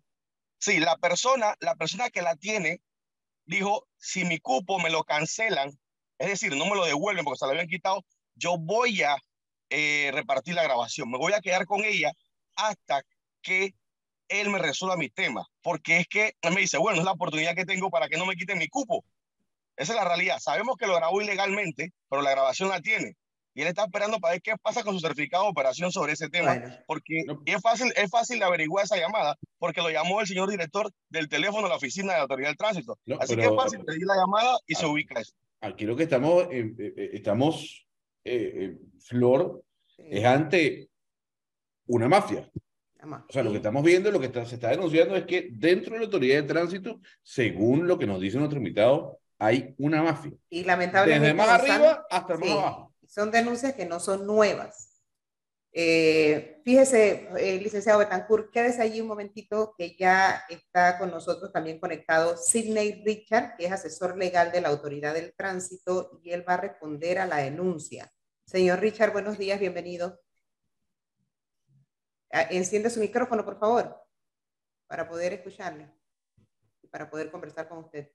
Sí, 0.66 0.80
la 0.80 0.98
persona, 0.98 1.56
la 1.60 1.76
persona 1.76 2.10
que 2.10 2.24
la 2.24 2.36
tiene 2.36 2.82
dijo, 3.46 3.88
si 3.98 4.26
mi 4.26 4.40
cupo 4.40 4.80
me 4.80 4.90
lo 4.90 5.04
cancelan, 5.04 5.70
es 6.18 6.28
decir, 6.28 6.56
no 6.56 6.66
me 6.66 6.76
lo 6.76 6.86
devuelven 6.86 7.24
porque 7.24 7.38
se 7.38 7.46
lo 7.46 7.52
habían 7.52 7.68
quitado, 7.68 8.04
yo 8.34 8.58
voy 8.58 9.04
a 9.04 9.16
eh, 9.70 10.10
repartir 10.12 10.56
la 10.56 10.64
grabación, 10.64 11.12
me 11.12 11.20
voy 11.20 11.34
a 11.34 11.42
quedar 11.42 11.68
con 11.68 11.86
ella 11.86 12.12
hasta 12.56 13.04
que 13.44 13.76
él 14.28 14.50
me 14.50 14.58
resuelva 14.58 14.98
mi 14.98 15.10
tema, 15.10 15.46
porque 15.62 15.98
es 15.98 16.08
que 16.08 16.34
él 16.42 16.56
me 16.56 16.62
dice, 16.62 16.80
bueno, 16.80 16.98
es 16.98 17.06
la 17.06 17.12
oportunidad 17.12 17.54
que 17.54 17.66
tengo 17.66 17.92
para 17.92 18.10
que 18.10 18.18
no 18.18 18.26
me 18.26 18.36
quiten 18.36 18.58
mi 18.58 18.68
cupo. 18.68 19.06
Esa 19.76 19.94
es 19.94 20.00
la 20.00 20.06
realidad. 20.06 20.40
Sabemos 20.40 20.78
que 20.78 20.88
lo 20.88 20.96
grabó 20.96 21.22
ilegalmente, 21.22 21.94
pero 22.10 22.24
la 22.24 22.32
grabación 22.32 22.70
la 22.70 22.82
tiene 22.82 23.16
y 23.56 23.62
él 23.62 23.70
está 23.70 23.86
esperando 23.86 24.20
para 24.20 24.34
ver 24.34 24.42
qué 24.42 24.54
pasa 24.62 24.84
con 24.84 24.94
su 24.94 25.00
certificado 25.00 25.46
de 25.46 25.50
operación 25.50 25.90
sobre 25.90 26.12
ese 26.12 26.30
tema, 26.30 26.62
porque 26.86 27.24
es 27.46 27.62
fácil, 27.62 27.92
es 27.96 28.12
fácil 28.12 28.38
de 28.38 28.46
averiguar 28.46 28.84
esa 28.84 28.98
llamada, 28.98 29.38
porque 29.58 29.82
lo 29.82 29.90
llamó 29.90 30.20
el 30.20 30.28
señor 30.28 30.50
director 30.50 30.92
del 31.10 31.30
teléfono 31.30 31.64
de 31.64 31.70
la 31.70 31.78
oficina 31.78 32.12
de 32.12 32.18
la 32.18 32.24
autoridad 32.24 32.50
del 32.50 32.58
tránsito. 32.58 33.00
Así 33.18 33.36
que 33.36 33.46
es 33.46 33.56
fácil 33.56 33.80
pedir 33.86 34.06
la 34.06 34.18
llamada 34.18 34.58
y 34.68 34.76
se 34.76 34.86
ubica 34.86 35.22
eso. 35.22 35.34
Aquí 35.62 35.86
lo 35.86 35.96
que 35.96 36.04
estamos, 36.04 36.44
eh, 36.52 36.76
eh, 36.78 36.94
eh, 36.98 37.10
estamos, 37.14 37.88
Flor, 39.00 39.64
es 39.98 40.26
ante 40.26 40.90
una 41.88 42.10
mafia. 42.10 42.52
O 43.30 43.32
sea, 43.32 43.44
lo 43.44 43.52
que 43.52 43.58
estamos 43.58 43.84
viendo, 43.84 44.12
lo 44.12 44.20
que 44.20 44.34
se 44.46 44.56
está 44.56 44.72
denunciando 44.72 45.16
es 45.16 45.26
que 45.26 45.48
dentro 45.52 45.94
de 45.94 46.00
la 46.00 46.06
autoridad 46.06 46.42
de 46.42 46.48
tránsito, 46.48 47.00
según 47.24 47.88
lo 47.88 47.98
que 47.98 48.08
nos 48.08 48.20
dice 48.20 48.38
nuestro 48.38 48.58
invitado, 48.58 49.20
hay 49.38 49.76
una 49.78 50.04
mafia. 50.04 50.34
Y 50.50 50.66
lamentablemente. 50.66 51.28
Desde 51.28 51.38
más 51.38 51.50
arriba 51.50 52.06
hasta 52.10 52.38
más 52.38 52.50
abajo 52.50 52.95
son 53.08 53.32
denuncias 53.32 53.74
que 53.74 53.86
no 53.86 54.00
son 54.00 54.26
nuevas. 54.26 55.02
Eh, 55.72 56.62
Fíjese, 56.66 57.30
eh, 57.38 57.60
licenciado 57.60 58.00
Betancourt, 58.00 58.50
quédese 58.50 58.82
allí 58.82 59.00
un 59.02 59.08
momentito 59.08 59.76
que 59.78 59.96
ya 59.96 60.44
está 60.50 60.98
con 60.98 61.12
nosotros 61.12 61.52
también 61.52 61.80
conectado 61.80 62.38
Sidney 62.38 63.04
Richard, 63.06 63.56
que 63.56 63.68
es 63.68 63.72
asesor 63.72 64.18
legal 64.18 64.52
de 64.52 64.62
la 64.62 64.70
Autoridad 64.70 65.14
del 65.14 65.36
Tránsito 65.36 66.20
y 66.24 66.32
él 66.32 66.44
va 66.48 66.56
a 66.56 66.62
responder 66.62 67.20
a 67.20 67.28
la 67.28 67.38
denuncia. 67.38 68.12
Señor 68.48 68.80
Richard, 68.80 69.12
buenos 69.12 69.38
días, 69.38 69.60
bienvenido. 69.60 70.20
Ah, 72.32 72.48
enciende 72.50 72.90
su 72.90 73.00
micrófono, 73.00 73.46
por 73.46 73.60
favor, 73.60 73.96
para 74.88 75.08
poder 75.08 75.34
escucharle 75.34 75.94
y 76.82 76.88
para 76.88 77.10
poder 77.10 77.30
conversar 77.30 77.70
con 77.70 77.78
usted. 77.80 78.10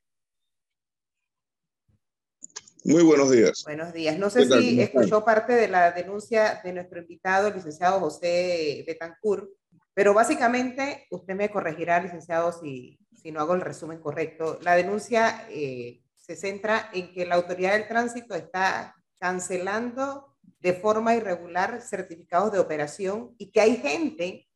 Muy 2.84 3.02
buenos 3.02 3.30
días. 3.30 3.62
Buenos 3.64 3.92
días. 3.92 4.18
No 4.18 4.30
sé 4.30 4.46
si 4.46 4.80
escuchó 4.80 5.24
parte 5.24 5.52
de 5.52 5.68
la 5.68 5.92
denuncia 5.92 6.60
de 6.64 6.72
nuestro 6.72 7.00
invitado, 7.00 7.48
el 7.48 7.54
licenciado 7.54 8.00
José 8.00 8.84
Betancourt, 8.86 9.50
pero 9.92 10.14
básicamente 10.14 11.06
usted 11.10 11.34
me 11.34 11.50
corregirá, 11.50 12.00
licenciado, 12.00 12.52
si, 12.52 12.98
si 13.14 13.32
no 13.32 13.40
hago 13.40 13.54
el 13.54 13.60
resumen 13.60 14.00
correcto. 14.00 14.58
La 14.62 14.74
denuncia 14.76 15.46
eh, 15.50 16.00
se 16.16 16.36
centra 16.36 16.90
en 16.94 17.12
que 17.12 17.26
la 17.26 17.34
autoridad 17.34 17.72
del 17.72 17.86
tránsito 17.88 18.34
está 18.34 18.94
cancelando 19.18 20.36
de 20.60 20.72
forma 20.72 21.14
irregular 21.14 21.82
certificados 21.82 22.52
de 22.52 22.60
operación 22.60 23.34
y 23.36 23.50
que 23.50 23.60
hay 23.60 23.76
gente 23.76 24.46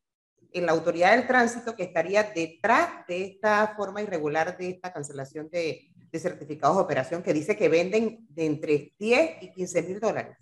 en 0.52 0.66
la 0.66 0.72
autoridad 0.72 1.16
del 1.16 1.26
tránsito 1.26 1.74
que 1.74 1.82
estaría 1.82 2.22
detrás 2.22 3.06
de 3.06 3.24
esta 3.24 3.74
forma 3.76 4.02
irregular 4.02 4.56
de 4.56 4.70
esta 4.70 4.92
cancelación 4.92 5.50
de, 5.50 5.90
de 6.14 6.20
certificados 6.20 6.76
de 6.76 6.82
operación 6.82 7.24
que 7.24 7.34
dice 7.34 7.56
que 7.56 7.68
venden 7.68 8.24
de 8.28 8.46
entre 8.46 8.92
10 9.00 9.42
y 9.42 9.50
15 9.50 9.82
mil 9.82 9.98
dólares. 9.98 10.36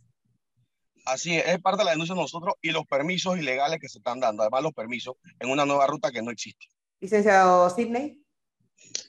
Así 1.07 1.35
es, 1.35 1.49
es 1.49 1.63
parte 1.63 1.79
de 1.79 1.87
la 1.87 1.91
denuncia 1.93 2.15
de 2.15 2.21
nosotros 2.21 2.57
y 2.61 2.73
los 2.73 2.85
permisos 2.85 3.39
ilegales 3.39 3.81
que 3.81 3.89
se 3.89 3.97
están 3.97 4.21
dando, 4.21 4.43
además 4.43 4.65
los 4.65 4.75
permisos 4.75 5.15
en 5.41 5.49
una 5.49 5.65
nueva 5.65 5.87
ruta 5.87 6.13
que 6.13 6.21
no 6.21 6.31
existe. 6.31 6.67
Licenciado 7.01 7.71
Sidney. 7.71 8.23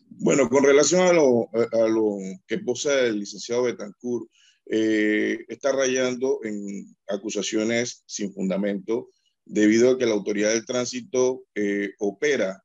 Bueno, 0.07 0.47
con 0.47 0.63
relación 0.63 1.01
a 1.01 1.11
lo, 1.11 1.49
a 1.51 1.87
lo 1.89 2.15
que 2.47 2.59
posee 2.59 3.07
el 3.07 3.19
licenciado 3.19 3.63
Betancourt, 3.63 4.29
eh, 4.67 5.39
está 5.49 5.73
rayando 5.73 6.39
en 6.45 6.95
acusaciones 7.09 8.03
sin 8.05 8.33
fundamento 8.33 9.09
debido 9.43 9.91
a 9.91 9.97
que 9.97 10.05
la 10.05 10.13
autoridad 10.13 10.51
del 10.51 10.65
tránsito 10.65 11.43
eh, 11.55 11.89
opera 11.99 12.63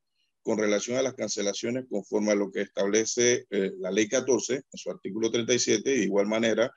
con 0.48 0.56
relación 0.56 0.96
a 0.96 1.02
las 1.02 1.12
cancelaciones 1.12 1.84
conforme 1.90 2.32
a 2.32 2.34
lo 2.34 2.50
que 2.50 2.62
establece 2.62 3.44
eh, 3.50 3.72
la 3.80 3.90
ley 3.90 4.08
14 4.08 4.54
en 4.54 4.62
su 4.72 4.90
artículo 4.90 5.30
37. 5.30 5.90
De 5.90 6.04
igual 6.04 6.26
manera, 6.26 6.72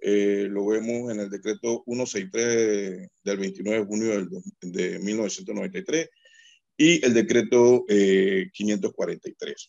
eh, 0.00 0.46
lo 0.48 0.64
vemos 0.64 1.12
en 1.12 1.20
el 1.20 1.28
decreto 1.28 1.84
163 1.86 3.08
del 3.22 3.36
29 3.36 3.80
de 3.80 3.84
junio 3.84 4.26
de 4.62 4.98
1993 5.00 6.08
y 6.78 7.04
el 7.04 7.12
decreto 7.12 7.84
543. 7.86 9.52
Eh, 9.52 9.66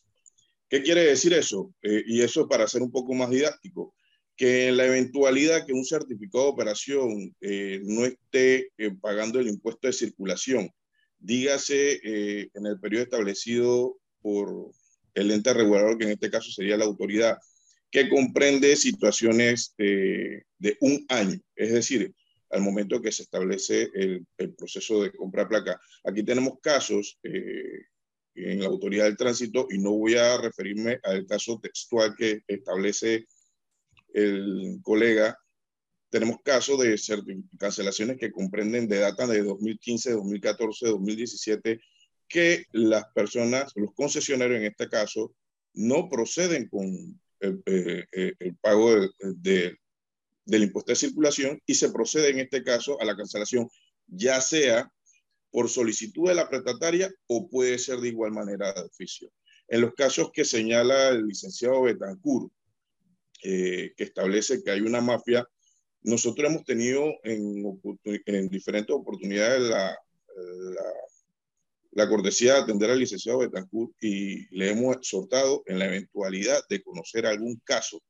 ¿Qué 0.69 0.81
quiere 0.81 1.03
decir 1.03 1.33
eso? 1.33 1.73
y 1.83 2.21
eso 2.21 2.47
para 2.47 2.69
ser 2.69 2.81
un 2.81 2.89
poco 2.89 3.13
más 3.15 3.29
didáctico, 3.31 3.93
que 4.37 4.69
en 4.69 4.77
la 4.77 4.85
eventualidad 4.85 5.65
que 5.65 5.73
un 5.73 5.83
certificado 5.83 6.45
de 6.45 6.51
operación 6.51 7.35
no 7.83 8.05
esté 8.05 8.69
pagando 9.01 9.41
el 9.41 9.49
impuesto 9.49 9.87
de 9.87 9.93
circulación 9.93 10.71
dígase 11.21 12.01
eh, 12.03 12.49
en 12.53 12.65
el 12.65 12.79
periodo 12.79 13.03
establecido 13.03 13.97
por 14.21 14.71
el 15.13 15.31
ente 15.31 15.53
regulador, 15.53 15.97
que 15.97 16.05
en 16.05 16.11
este 16.11 16.31
caso 16.31 16.51
sería 16.51 16.77
la 16.77 16.85
autoridad, 16.85 17.37
que 17.89 18.09
comprende 18.09 18.75
situaciones 18.75 19.73
eh, 19.77 20.43
de 20.57 20.77
un 20.81 21.05
año, 21.09 21.39
es 21.55 21.73
decir, 21.73 22.13
al 22.49 22.61
momento 22.61 23.01
que 23.01 23.11
se 23.11 23.23
establece 23.23 23.89
el, 23.93 24.25
proceso 24.57 25.03
de 25.03 25.11
compra 25.11 25.47
placa. 25.47 25.79
Aquí 26.03 26.23
tenemos 26.23 26.59
casos 26.61 27.17
eh, 27.23 27.85
en 28.35 28.59
la 28.59 28.67
autoridad 28.67 29.05
del 29.05 29.17
tránsito 29.17 29.67
y 29.69 29.77
no 29.77 29.91
voy 29.91 30.15
a 30.15 30.37
referirme 30.37 30.99
al 31.03 31.25
caso 31.25 31.59
textual 31.61 32.15
que 32.17 32.41
establece 32.47 33.25
el 34.13 34.79
colega 34.81 35.37
tenemos 36.11 36.37
casos 36.43 36.77
de 36.77 36.99
cancelaciones 37.57 38.17
que 38.17 38.31
comprenden 38.31 38.87
de 38.89 38.99
data 38.99 39.25
de 39.25 39.41
2015, 39.43 40.11
2014, 40.11 40.87
2017, 40.87 41.81
que 42.27 42.65
las 42.73 43.05
personas, 43.15 43.71
los 43.75 43.93
concesionarios 43.93 44.59
en 44.59 44.65
este 44.65 44.89
caso, 44.89 45.33
no 45.73 46.09
proceden 46.09 46.67
con 46.67 46.83
el, 47.39 47.63
eh, 47.65 48.05
eh, 48.11 48.33
el 48.39 48.55
pago 48.57 48.91
de, 49.19 49.77
del 50.45 50.63
impuesto 50.63 50.91
de 50.91 50.97
circulación 50.97 51.61
y 51.65 51.75
se 51.75 51.91
procede 51.91 52.29
en 52.29 52.39
este 52.39 52.61
caso 52.61 52.99
a 52.99 53.05
la 53.05 53.15
cancelación, 53.15 53.69
ya 54.07 54.41
sea 54.41 54.91
por 55.49 55.69
solicitud 55.69 56.27
de 56.27 56.35
la 56.35 56.49
prestataria 56.49 57.09
o 57.27 57.49
puede 57.49 57.79
ser 57.79 57.99
de 57.99 58.09
igual 58.09 58.31
manera 58.31 58.73
de 58.73 58.81
oficio. 58.81 59.31
En 59.69 59.79
los 59.79 59.93
casos 59.93 60.29
que 60.33 60.43
señala 60.43 61.09
el 61.09 61.25
licenciado 61.25 61.83
Betancourt, 61.83 62.51
eh, 63.43 63.93
que 63.95 64.03
establece 64.03 64.61
que 64.61 64.71
hay 64.71 64.81
una 64.81 64.99
mafia 64.99 65.47
nosotros 66.03 66.49
hemos 66.49 66.63
tenido 66.65 67.05
en, 67.23 67.79
en 68.25 68.49
diferentes 68.49 68.95
oportunidades 68.95 69.61
la, 69.61 69.97
la, 71.91 72.09
cortesía 72.09 72.53
de 72.55 72.59
atender 72.61 72.89
al 72.89 72.99
licenciado 72.99 73.39
Betancourt 73.39 73.93
y 74.01 74.47
le 74.55 74.71
hemos 74.71 74.95
exhortado 74.95 75.63
en 75.67 75.79
la 75.79 75.85
eventualidad 75.85 76.61
de 76.69 76.81
conocer 76.81 77.25
algún 77.25 77.61
caso 77.63 78.01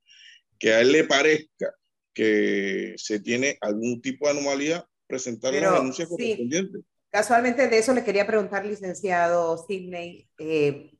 que 0.57 0.73
a 0.73 0.81
él 0.81 0.91
le 0.91 1.03
parezca 1.03 1.73
que 2.13 2.93
se 2.97 3.19
tiene 3.19 3.57
algún 3.61 4.01
tipo 4.01 4.25
de 4.25 4.31
anomalía, 4.31 4.85
presentar 5.07 5.53
la 5.53 5.71
denuncia 5.73 6.05
correspondiente. 6.05 6.79
Casualmente 7.09 7.67
de 7.67 7.77
eso 7.77 7.93
le 7.93 8.03
quería 8.03 8.27
preguntar, 8.27 8.65
licenciado 8.65 9.57
Sidney. 9.67 10.29
Eh, 10.37 10.91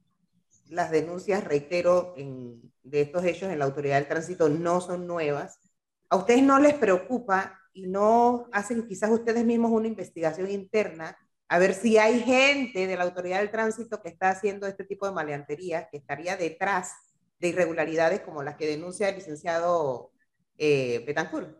las 0.67 0.91
denuncias, 0.91 1.43
reitero, 1.43 2.13
en, 2.17 2.61
de 2.83 3.01
estos 3.01 3.23
hechos 3.23 3.51
en 3.51 3.59
la 3.59 3.65
autoridad 3.65 3.95
del 3.95 4.07
tránsito 4.07 4.49
no 4.49 4.81
son 4.81 5.05
nuevas 5.05 5.60
a 6.11 6.17
ustedes 6.17 6.43
no 6.43 6.59
les 6.59 6.73
preocupa 6.73 7.57
y 7.73 7.87
no 7.87 8.49
hacen 8.51 8.85
quizás 8.85 9.09
ustedes 9.09 9.45
mismos 9.45 9.71
una 9.71 9.87
investigación 9.87 10.51
interna 10.51 11.17
a 11.47 11.57
ver 11.57 11.73
si 11.73 11.97
hay 11.97 12.19
gente 12.19 12.85
de 12.85 12.97
la 12.97 13.03
autoridad 13.03 13.39
del 13.39 13.49
tránsito 13.49 14.01
que 14.01 14.09
está 14.09 14.29
haciendo 14.29 14.67
este 14.67 14.83
tipo 14.83 15.05
de 15.05 15.13
maleanterías, 15.13 15.87
que 15.89 15.97
estaría 15.97 16.35
detrás 16.35 16.91
de 17.39 17.49
irregularidades 17.49 18.21
como 18.21 18.43
las 18.43 18.57
que 18.57 18.67
denuncia 18.67 19.09
el 19.09 19.15
licenciado 19.15 20.11
eh, 20.57 21.03
Betancourt. 21.05 21.57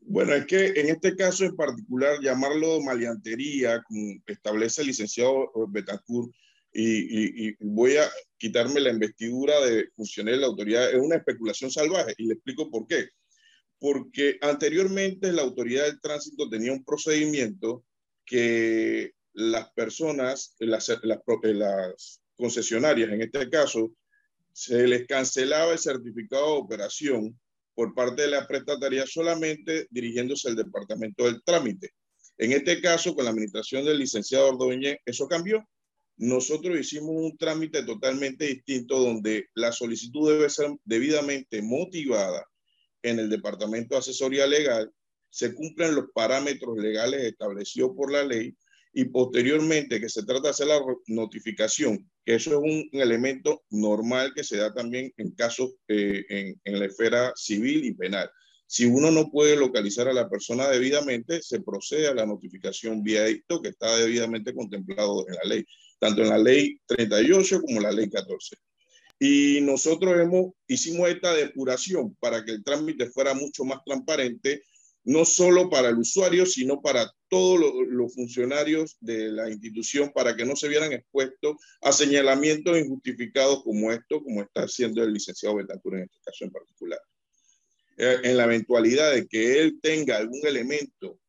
Bueno, 0.00 0.32
es 0.34 0.46
que 0.46 0.66
en 0.76 0.88
este 0.88 1.14
caso 1.16 1.44
en 1.44 1.56
particular, 1.56 2.20
llamarlo 2.20 2.80
maleantería, 2.82 3.82
como 3.82 4.14
establece 4.26 4.82
el 4.82 4.88
licenciado 4.88 5.52
Betancourt, 5.68 6.32
y, 6.72 7.48
y, 7.48 7.56
voy 7.60 7.96
a 7.98 8.08
quitarme 8.38 8.80
la 8.80 8.90
investidura 8.90 9.60
de 9.60 9.88
funcionario 9.94 10.38
de 10.38 10.40
la 10.40 10.46
autoridad, 10.48 10.90
es 10.90 11.00
una 11.00 11.16
especulación 11.16 11.70
salvaje, 11.70 12.14
y 12.16 12.26
le 12.26 12.34
explico 12.34 12.70
por 12.70 12.86
qué 12.86 13.08
porque 13.82 14.38
anteriormente 14.42 15.32
la 15.32 15.42
autoridad 15.42 15.86
del 15.86 16.00
tránsito 16.00 16.48
tenía 16.48 16.72
un 16.72 16.84
procedimiento 16.84 17.84
que 18.24 19.10
las 19.32 19.72
personas, 19.72 20.54
las, 20.60 20.88
las, 21.02 22.20
concesionarias 22.36 23.10
en 23.10 23.22
este 23.22 23.50
caso, 23.50 23.92
se 24.52 24.86
les 24.86 25.04
cancelaba 25.08 25.72
el 25.72 25.80
certificado 25.80 26.46
de 26.46 26.60
operación 26.60 27.40
por 27.74 27.92
parte 27.92 28.22
de 28.22 28.28
la 28.28 28.46
prestataria 28.46 29.04
solamente 29.04 29.88
dirigiéndose 29.90 30.48
al 30.48 30.54
departamento 30.54 31.24
del 31.24 31.42
trámite. 31.42 31.90
En 32.38 32.52
este 32.52 32.80
caso, 32.80 33.16
con 33.16 33.24
la 33.24 33.32
administración 33.32 33.84
del 33.84 33.98
licenciado 33.98 34.50
Ordóñez, 34.50 34.98
eso 35.04 35.26
cambió. 35.26 35.68
Nosotros 36.18 36.78
hicimos 36.78 37.16
un 37.16 37.36
trámite 37.36 37.82
totalmente 37.82 38.46
distinto 38.46 39.00
donde 39.00 39.48
la 39.54 39.72
solicitud 39.72 40.30
debe 40.30 40.48
ser 40.50 40.70
debidamente 40.84 41.62
motivada 41.62 42.46
en 43.02 43.18
el 43.18 43.28
Departamento 43.28 43.94
de 43.94 44.00
Asesoría 44.00 44.46
Legal, 44.46 44.90
se 45.30 45.54
cumplen 45.54 45.94
los 45.94 46.06
parámetros 46.14 46.76
legales 46.76 47.24
establecidos 47.24 47.92
por 47.96 48.12
la 48.12 48.22
ley 48.22 48.54
y 48.92 49.06
posteriormente 49.06 50.00
que 50.00 50.08
se 50.08 50.24
trata 50.24 50.42
de 50.42 50.50
hacer 50.50 50.66
la 50.66 50.80
notificación, 51.06 52.10
que 52.24 52.34
eso 52.34 52.50
es 52.50 52.56
un, 52.56 52.88
elemento 52.92 53.62
normal 53.70 54.32
que 54.34 54.44
se 54.44 54.58
da 54.58 54.74
también 54.74 55.12
en 55.16 55.30
casos 55.30 55.70
eh, 55.88 56.24
en, 56.28 56.60
en, 56.64 56.78
la 56.78 56.86
esfera 56.86 57.32
civil 57.34 57.84
y 57.84 57.94
penal. 57.94 58.30
Si 58.66 58.84
uno 58.84 59.10
no 59.10 59.30
puede 59.30 59.56
localizar 59.56 60.08
a 60.08 60.12
la 60.12 60.28
persona 60.28 60.68
debidamente, 60.68 61.42
se 61.42 61.60
procede 61.62 62.08
a 62.08 62.14
la 62.14 62.26
notificación 62.26 63.02
vía 63.02 63.26
edicto 63.26 63.62
que 63.62 63.70
está 63.70 63.96
debidamente 63.96 64.54
contemplado 64.54 65.26
en 65.28 65.34
la 65.34 65.44
ley, 65.44 65.64
tanto 65.98 66.22
en 66.22 66.28
la 66.28 66.38
ley 66.38 66.78
38 66.86 67.60
como 67.62 67.78
en 67.78 67.82
la 67.82 67.92
ley 67.92 68.10
14. 68.10 68.56
Y 69.24 69.60
nosotros 69.60 70.18
hemos, 70.18 70.52
hicimos 70.66 71.08
esta 71.08 71.32
depuración 71.32 72.16
para 72.18 72.44
que 72.44 72.50
el 72.50 72.64
trámite 72.64 73.08
fuera 73.08 73.34
mucho 73.34 73.62
más 73.62 73.78
transparente, 73.86 74.64
no 75.04 75.24
solo 75.24 75.70
para 75.70 75.90
el 75.90 75.98
usuario, 75.98 76.44
sino 76.44 76.82
para 76.82 77.08
todos 77.28 77.72
los, 77.88 78.12
funcionarios 78.16 78.96
de 78.98 79.30
la 79.30 79.48
institución, 79.48 80.10
para 80.12 80.34
que 80.34 80.44
no 80.44 80.56
se 80.56 80.66
vieran 80.66 80.92
expuestos 80.92 81.54
a 81.82 81.92
señalamientos 81.92 82.76
injustificados 82.76 83.62
como 83.62 83.92
esto, 83.92 84.24
como 84.24 84.42
está 84.42 84.62
haciendo 84.62 85.04
el 85.04 85.12
licenciado 85.12 85.54
Betancourt 85.54 85.98
en 85.98 86.02
este 86.02 86.18
caso 86.24 86.44
en 86.44 86.50
particular. 86.50 87.00
Eh, 87.98 88.16
en 88.24 88.36
la 88.36 88.42
eventualidad 88.42 89.12
de 89.12 89.28
que 89.28 89.60
él 89.60 89.78
tenga 89.80 90.16
algún 90.16 90.44
elemento 90.44 91.20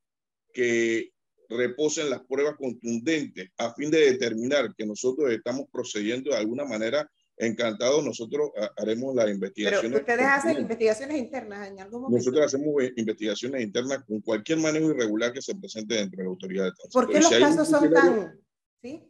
que 0.52 1.12
reposen 1.48 2.10
las 2.10 2.26
pruebas 2.26 2.56
contundentes 2.56 3.52
a 3.58 3.72
fin 3.76 3.92
de 3.92 4.00
determinar 4.00 4.74
que 4.76 4.84
nosotros 4.84 5.32
estamos 5.32 5.68
procediendo 5.72 6.32
de 6.32 6.38
alguna 6.38 6.66
manera 6.66 7.08
encantados, 7.38 8.04
nosotros 8.04 8.52
haremos 8.78 9.16
las 9.16 9.30
investigaciones. 9.30 9.92
Pero 9.92 10.00
ustedes 10.02 10.28
hacen 10.28 10.62
investigaciones 10.62 11.18
internas 11.18 11.68
en 11.68 11.80
algún 11.80 12.02
momento. 12.04 12.18
Nosotros 12.18 12.46
hacemos 12.46 12.84
investigaciones 12.96 13.64
internas 13.64 14.04
con 14.06 14.22
cualquier 14.22 14.60
manejo 14.60 14.92
irregular 14.92 15.34
que 15.34 15.42
se 15.42 15.56
presente 15.56 15.96
dentro 15.96 16.18
de 16.18 16.24
la 16.24 16.30
autoridad 16.30 16.66
de 16.66 16.72
¿Por 16.92 17.10
qué 17.10 17.20
los 17.20 17.30
casos 17.30 17.68
son 17.68 17.92
tan... 17.92 18.40
¿sí? 18.82 19.04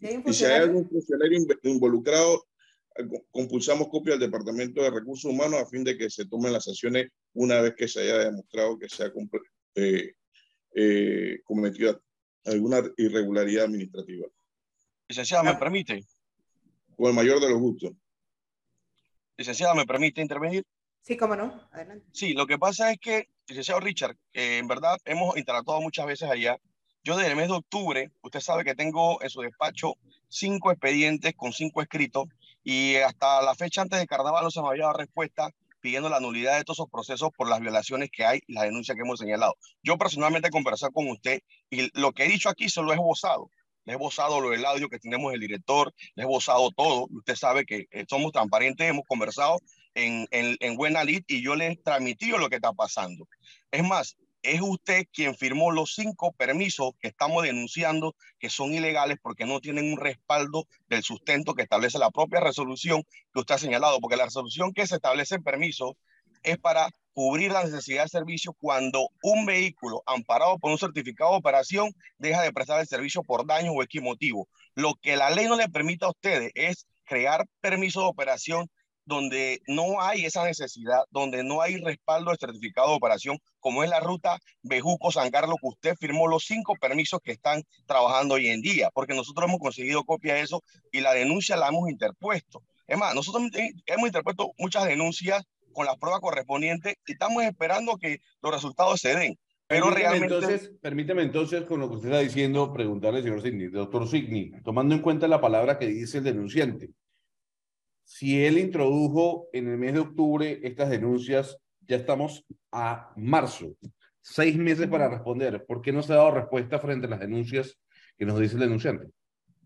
y 0.00 0.32
si 0.32 0.44
hay 0.44 0.62
algún 0.62 0.88
funcionario 0.88 1.38
involucrado, 1.64 2.46
compulsamos 3.30 3.88
copia 3.88 4.14
al 4.14 4.20
Departamento 4.20 4.82
de 4.82 4.90
Recursos 4.90 5.30
Humanos 5.30 5.60
a 5.60 5.66
fin 5.66 5.84
de 5.84 5.96
que 5.96 6.10
se 6.10 6.26
tomen 6.26 6.52
las 6.52 6.66
acciones 6.68 7.08
una 7.34 7.60
vez 7.60 7.74
que 7.74 7.88
se 7.88 8.00
haya 8.00 8.18
demostrado 8.18 8.78
que 8.78 8.88
se 8.88 9.04
ha 9.04 9.12
eh, 9.74 10.14
eh, 10.74 11.40
cometido 11.44 12.02
alguna 12.44 12.82
irregularidad 12.96 13.66
administrativa. 13.66 14.26
Licenciada, 15.08 15.42
¿me 15.42 15.58
permite? 15.58 16.04
Con 17.00 17.08
el 17.08 17.14
mayor 17.14 17.40
de 17.40 17.48
los 17.48 17.58
gustos. 17.58 17.92
Licenciada, 19.38 19.72
¿me 19.74 19.86
permite 19.86 20.20
intervenir? 20.20 20.66
Sí, 21.00 21.16
cómo 21.16 21.34
no. 21.34 21.66
Adelante. 21.72 22.04
Sí, 22.12 22.34
lo 22.34 22.46
que 22.46 22.58
pasa 22.58 22.92
es 22.92 22.98
que, 22.98 23.30
licenciado 23.46 23.80
Richard, 23.80 24.18
en 24.34 24.68
verdad 24.68 24.98
hemos 25.06 25.34
interactuado 25.38 25.80
muchas 25.80 26.04
veces 26.04 26.28
allá. 26.28 26.58
Yo 27.02 27.16
desde 27.16 27.30
el 27.30 27.38
mes 27.38 27.48
de 27.48 27.54
octubre, 27.54 28.10
usted 28.20 28.40
sabe 28.40 28.64
que 28.64 28.74
tengo 28.74 29.22
en 29.22 29.30
su 29.30 29.40
despacho 29.40 29.94
cinco 30.28 30.72
expedientes 30.72 31.32
con 31.34 31.54
cinco 31.54 31.80
escritos 31.80 32.26
y 32.62 32.96
hasta 32.96 33.40
la 33.40 33.54
fecha 33.54 33.80
antes 33.80 33.98
de 33.98 34.06
carnaval 34.06 34.44
no 34.44 34.50
se 34.50 34.60
me 34.60 34.68
había 34.68 34.84
dado 34.84 34.98
respuesta 34.98 35.48
pidiendo 35.80 36.10
la 36.10 36.20
nulidad 36.20 36.58
de 36.58 36.64
todos 36.64 36.80
esos 36.80 36.90
procesos 36.90 37.30
por 37.34 37.48
las 37.48 37.60
violaciones 37.60 38.10
que 38.12 38.26
hay 38.26 38.40
y 38.46 38.52
las 38.52 38.64
denuncias 38.64 38.94
que 38.94 39.00
hemos 39.00 39.18
señalado. 39.18 39.54
Yo 39.82 39.96
personalmente 39.96 40.48
he 40.48 40.50
conversado 40.50 40.92
con 40.92 41.08
usted 41.08 41.40
y 41.70 41.88
lo 41.98 42.12
que 42.12 42.26
he 42.26 42.28
dicho 42.28 42.50
aquí 42.50 42.68
solo 42.68 42.92
es 42.92 42.98
esbozado. 42.98 43.50
Le 43.90 43.94
he 43.94 43.96
esbozado 43.96 44.40
lo 44.40 44.50
del 44.50 44.64
audio 44.64 44.88
que 44.88 45.00
tenemos 45.00 45.34
el 45.34 45.40
director, 45.40 45.92
he 46.14 46.20
esbozado 46.20 46.70
todo. 46.70 47.08
Usted 47.10 47.34
sabe 47.34 47.64
que 47.64 47.88
eh, 47.90 48.04
somos 48.08 48.30
transparentes, 48.30 48.88
hemos 48.88 49.04
conversado 49.04 49.58
en, 49.94 50.28
en, 50.30 50.56
en 50.60 50.76
buena 50.76 51.02
lid 51.02 51.24
y 51.26 51.42
yo 51.42 51.56
le 51.56 51.66
he 51.66 51.76
transmitido 51.76 52.38
lo 52.38 52.48
que 52.48 52.54
está 52.54 52.72
pasando. 52.72 53.26
Es 53.72 53.82
más, 53.82 54.16
es 54.42 54.60
usted 54.60 55.06
quien 55.12 55.34
firmó 55.34 55.72
los 55.72 55.96
cinco 55.96 56.30
permisos 56.30 56.92
que 57.00 57.08
estamos 57.08 57.42
denunciando 57.42 58.14
que 58.38 58.48
son 58.48 58.72
ilegales 58.72 59.18
porque 59.20 59.44
no 59.44 59.58
tienen 59.58 59.92
un 59.92 59.98
respaldo 59.98 60.68
del 60.88 61.02
sustento 61.02 61.54
que 61.54 61.62
establece 61.62 61.98
la 61.98 62.12
propia 62.12 62.38
resolución 62.38 63.02
que 63.32 63.40
usted 63.40 63.56
ha 63.56 63.58
señalado, 63.58 63.98
porque 63.98 64.16
la 64.16 64.26
resolución 64.26 64.72
que 64.72 64.86
se 64.86 64.94
establece 64.94 65.34
en 65.34 65.42
permiso 65.42 65.96
es 66.44 66.58
para 66.58 66.90
cubrir 67.12 67.52
la 67.52 67.64
necesidad 67.64 68.04
de 68.04 68.08
servicio 68.08 68.52
cuando 68.54 69.08
un 69.22 69.46
vehículo 69.46 70.02
amparado 70.06 70.58
por 70.58 70.70
un 70.70 70.78
certificado 70.78 71.32
de 71.32 71.38
operación 71.38 71.92
deja 72.18 72.42
de 72.42 72.52
prestar 72.52 72.80
el 72.80 72.86
servicio 72.86 73.22
por 73.22 73.46
daño 73.46 73.72
o 73.72 73.82
X 73.82 74.00
motivo. 74.02 74.48
Lo 74.74 74.94
que 74.94 75.16
la 75.16 75.30
ley 75.30 75.46
no 75.46 75.56
le 75.56 75.68
permite 75.68 76.04
a 76.04 76.10
ustedes 76.10 76.52
es 76.54 76.86
crear 77.04 77.46
permiso 77.60 78.00
de 78.00 78.06
operación 78.06 78.70
donde 79.04 79.60
no 79.66 80.00
hay 80.00 80.24
esa 80.24 80.44
necesidad, 80.44 81.02
donde 81.10 81.42
no 81.42 81.60
hay 81.60 81.76
respaldo 81.78 82.30
de 82.30 82.36
certificado 82.38 82.90
de 82.90 82.96
operación, 82.96 83.38
como 83.58 83.82
es 83.82 83.90
la 83.90 83.98
ruta 83.98 84.38
Bejuco-San 84.62 85.30
Carlos, 85.30 85.56
que 85.60 85.68
usted 85.68 85.96
firmó 85.96 86.28
los 86.28 86.44
cinco 86.44 86.74
permisos 86.80 87.18
que 87.20 87.32
están 87.32 87.64
trabajando 87.86 88.34
hoy 88.34 88.48
en 88.48 88.62
día, 88.62 88.88
porque 88.94 89.14
nosotros 89.14 89.48
hemos 89.48 89.58
conseguido 89.58 90.04
copia 90.04 90.34
de 90.34 90.42
eso 90.42 90.62
y 90.92 91.00
la 91.00 91.12
denuncia 91.12 91.56
la 91.56 91.68
hemos 91.68 91.90
interpuesto. 91.90 92.62
Es 92.86 92.96
más, 92.96 93.14
nosotros 93.14 93.50
hemos 93.86 94.06
interpuesto 94.06 94.52
muchas 94.58 94.84
denuncias 94.84 95.42
con 95.72 95.86
las 95.86 95.96
pruebas 95.96 96.20
correspondientes 96.20 96.94
y 97.06 97.12
estamos 97.12 97.42
esperando 97.42 97.96
que 97.96 98.20
los 98.42 98.52
resultados 98.52 99.00
se 99.00 99.14
den. 99.14 99.38
Pero 99.66 99.86
permíteme 99.86 100.08
realmente... 100.08 100.34
Entonces, 100.34 100.72
permíteme 100.80 101.22
entonces, 101.22 101.62
con 101.64 101.80
lo 101.80 101.88
que 101.88 101.96
usted 101.96 102.08
está 102.08 102.20
diciendo, 102.20 102.72
preguntarle, 102.72 103.22
señor 103.22 103.40
Signi, 103.40 103.68
doctor 103.68 104.08
Signi, 104.08 104.52
tomando 104.64 104.94
en 104.94 105.00
cuenta 105.00 105.28
la 105.28 105.40
palabra 105.40 105.78
que 105.78 105.86
dice 105.86 106.18
el 106.18 106.24
denunciante, 106.24 106.90
si 108.02 108.44
él 108.44 108.58
introdujo 108.58 109.48
en 109.52 109.68
el 109.68 109.78
mes 109.78 109.94
de 109.94 110.00
octubre 110.00 110.60
estas 110.64 110.90
denuncias, 110.90 111.56
ya 111.86 111.96
estamos 111.96 112.44
a 112.72 113.12
marzo, 113.16 113.76
seis 114.20 114.56
meses 114.56 114.88
para 114.88 115.08
responder. 115.08 115.64
¿Por 115.64 115.80
qué 115.80 115.92
no 115.92 116.02
se 116.02 116.12
ha 116.12 116.16
dado 116.16 116.32
respuesta 116.32 116.80
frente 116.80 117.06
a 117.06 117.10
las 117.10 117.20
denuncias 117.20 117.78
que 118.18 118.26
nos 118.26 118.40
dice 118.40 118.54
el 118.54 118.60
denunciante? 118.60 119.06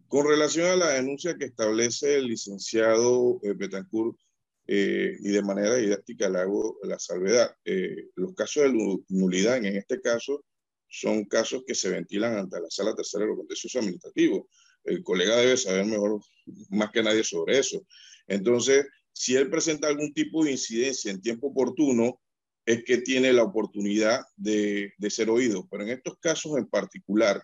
Con 0.08 0.28
relación 0.28 0.66
a 0.66 0.76
la 0.76 0.88
denuncia 0.90 1.36
que 1.38 1.46
establece 1.46 2.16
el 2.16 2.26
licenciado 2.26 3.40
eh, 3.42 3.54
Betancourt, 3.54 4.18
eh, 4.66 5.16
y 5.20 5.30
de 5.30 5.42
manera 5.42 5.76
didáctica 5.76 6.28
le 6.28 6.38
hago 6.38 6.78
la 6.82 6.98
salvedad. 6.98 7.54
Eh, 7.64 8.10
los 8.16 8.34
casos 8.34 8.64
de 8.64 8.98
nulidad, 9.08 9.58
en 9.58 9.76
este 9.76 10.00
caso, 10.00 10.44
son 10.88 11.24
casos 11.24 11.64
que 11.66 11.74
se 11.74 11.90
ventilan 11.90 12.36
ante 12.36 12.60
la 12.60 12.70
sala 12.70 12.94
tercera 12.94 13.24
de 13.24 13.30
los 13.30 13.38
contenciosos 13.38 13.80
administrativos. 13.80 14.46
El 14.84 15.02
colega 15.02 15.36
debe 15.36 15.56
saber 15.56 15.84
mejor, 15.86 16.20
más 16.70 16.90
que 16.90 17.02
nadie 17.02 17.24
sobre 17.24 17.58
eso. 17.58 17.84
Entonces, 18.26 18.86
si 19.12 19.36
él 19.36 19.50
presenta 19.50 19.88
algún 19.88 20.12
tipo 20.12 20.44
de 20.44 20.52
incidencia 20.52 21.10
en 21.10 21.20
tiempo 21.20 21.48
oportuno, 21.48 22.20
es 22.66 22.84
que 22.84 22.98
tiene 22.98 23.32
la 23.32 23.42
oportunidad 23.42 24.20
de, 24.36 24.92
ser 25.08 25.30
oído. 25.30 25.68
Pero 25.70 25.84
en 25.84 25.90
estos 25.90 26.18
casos 26.18 26.56
en 26.56 26.66
particular, 26.66 27.42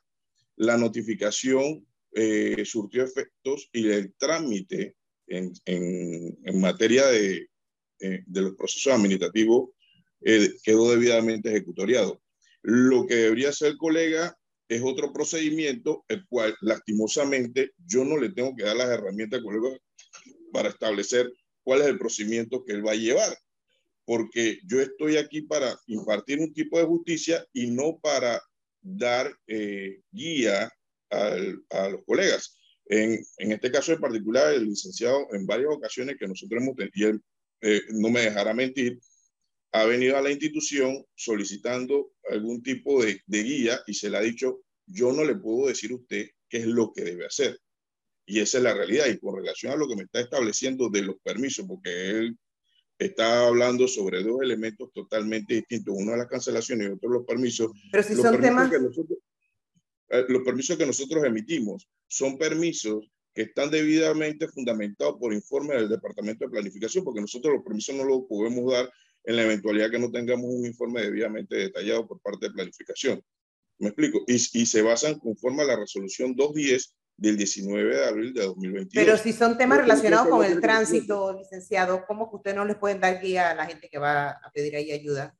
la 0.56 0.76
notificación 0.76 1.86
eh, 2.12 2.64
surtió 2.64 3.04
efectos 3.04 3.68
y 3.72 3.88
el 3.90 4.14
trámite 4.14 4.96
en, 5.30 6.60
materia 6.60 7.06
de, 7.06 7.48
de, 7.98 8.42
los 8.42 8.54
procesos 8.56 8.92
administrativos 8.92 9.70
eh, 10.22 10.52
quedó 10.62 10.90
debidamente 10.90 11.48
ejecutoriado. 11.48 12.20
Lo 12.62 13.06
que 13.06 13.14
debería 13.14 13.50
hacer 13.50 13.76
colega 13.76 14.36
es 14.68 14.82
otro 14.84 15.12
procedimiento, 15.12 16.04
el 16.08 16.26
cual 16.26 16.54
lastimosamente 16.60 17.72
yo 17.78 18.04
no 18.04 18.18
le 18.18 18.30
tengo 18.30 18.54
que 18.54 18.64
dar 18.64 18.76
las 18.76 18.90
herramientas 18.90 19.38
al 19.38 19.44
colega 19.44 19.78
para 20.52 20.68
establecer 20.68 21.32
cuál 21.62 21.80
es 21.80 21.86
el 21.86 21.98
procedimiento 21.98 22.64
que 22.64 22.74
él 22.74 22.86
va 22.86 22.92
a 22.92 22.96
llevar. 22.96 23.36
Porque 24.04 24.58
yo 24.66 24.80
estoy 24.80 25.16
aquí 25.16 25.42
para 25.42 25.78
impartir 25.86 26.40
un 26.40 26.52
tipo 26.52 26.78
de 26.78 26.84
justicia 26.84 27.44
y 27.52 27.70
no 27.70 27.98
para 28.00 28.42
dar 28.80 29.32
eh, 29.46 30.00
guía 30.10 30.70
a 31.10 31.88
los 31.88 32.04
colegas. 32.04 32.59
En, 32.86 33.24
en, 33.38 33.52
este 33.52 33.70
caso 33.70 33.92
en 33.92 34.00
particular, 34.00 34.52
el 34.52 34.66
licenciado 34.66 35.26
en 35.32 35.46
varias 35.46 35.68
ocasiones 35.70 36.16
que 36.18 36.26
nosotros 36.26 36.60
hemos 36.60 36.76
tenido, 36.76 36.92
y 36.94 37.04
él 37.04 37.22
eh, 37.62 37.80
no 37.90 38.10
me 38.10 38.22
dejará 38.22 38.52
mentir, 38.52 38.98
ha 39.72 39.84
venido 39.84 40.16
a 40.16 40.22
la 40.22 40.30
institución 40.30 41.04
solicitando 41.14 42.12
algún 42.30 42.62
tipo 42.62 43.02
de, 43.02 43.20
de 43.26 43.42
guía 43.42 43.80
y 43.86 43.94
se 43.94 44.10
le 44.10 44.16
ha 44.16 44.20
dicho, 44.20 44.62
yo 44.86 45.12
no 45.12 45.24
le 45.24 45.36
puedo 45.36 45.68
decir 45.68 45.92
a 45.92 45.96
usted 45.96 46.30
qué 46.48 46.58
es 46.58 46.66
lo 46.66 46.92
que 46.92 47.04
debe 47.04 47.26
hacer. 47.26 47.58
Y 48.26 48.40
esa 48.40 48.58
es 48.58 48.64
la 48.64 48.74
realidad. 48.74 49.06
Y 49.06 49.18
con 49.18 49.36
relación 49.36 49.72
a 49.72 49.76
lo 49.76 49.88
que 49.88 49.96
me 49.96 50.02
está 50.02 50.20
estableciendo 50.20 50.88
de 50.88 51.02
los 51.02 51.16
permisos, 51.22 51.66
porque 51.66 52.10
él 52.10 52.38
está 52.98 53.46
hablando 53.46 53.88
sobre 53.88 54.22
dos 54.22 54.42
elementos 54.42 54.92
totalmente 54.92 55.54
distintos, 55.54 55.94
uno 55.96 56.12
es 56.12 56.18
la 56.18 56.28
cancelación 56.28 56.82
y 56.82 56.86
otro 56.86 57.08
los 57.08 57.24
permisos. 57.24 57.72
Pero 57.90 58.02
si 58.02 58.14
son 58.14 58.40
temas... 58.40 58.70
Que 58.70 58.78
nosotros, 58.78 59.18
eh, 60.10 60.24
los 60.28 60.42
permisos 60.42 60.76
que 60.76 60.86
nosotros 60.86 61.24
emitimos 61.24 61.88
son 62.10 62.36
permisos 62.36 63.08
que 63.32 63.42
están 63.42 63.70
debidamente 63.70 64.48
fundamentados 64.48 65.16
por 65.18 65.32
informe 65.32 65.74
del 65.74 65.88
Departamento 65.88 66.44
de 66.44 66.50
Planificación, 66.50 67.04
porque 67.04 67.20
nosotros 67.20 67.54
los 67.54 67.64
permisos 67.64 67.94
no 67.94 68.04
los 68.04 68.22
podemos 68.28 68.72
dar 68.72 68.90
en 69.24 69.36
la 69.36 69.44
eventualidad 69.44 69.90
que 69.90 69.98
no 69.98 70.10
tengamos 70.10 70.46
un 70.46 70.66
informe 70.66 71.02
debidamente 71.02 71.54
detallado 71.54 72.06
por 72.08 72.20
parte 72.20 72.46
de 72.46 72.52
planificación. 72.52 73.22
¿Me 73.78 73.88
explico? 73.88 74.24
Y, 74.26 74.34
y 74.34 74.66
se 74.66 74.82
basan 74.82 75.18
conforme 75.18 75.62
a 75.62 75.66
la 75.66 75.76
resolución 75.76 76.34
210 76.34 76.96
del 77.16 77.36
19 77.36 77.96
de 77.96 78.04
abril 78.04 78.34
de 78.34 78.44
2021. 78.46 78.88
Pero 78.92 79.16
si 79.16 79.32
son 79.32 79.56
temas 79.56 79.78
relacionados 79.78 80.28
con 80.28 80.44
el 80.44 80.60
tránsito, 80.60 81.32
licenciado, 81.38 82.04
¿cómo 82.06 82.28
que 82.28 82.36
ustedes 82.36 82.56
no 82.56 82.64
les 82.64 82.76
pueden 82.76 83.00
dar 83.00 83.20
guía 83.20 83.50
a 83.50 83.54
la 83.54 83.66
gente 83.66 83.88
que 83.88 83.98
va 83.98 84.30
a 84.30 84.50
pedir 84.52 84.74
ahí 84.74 84.90
ayuda? 84.90 85.36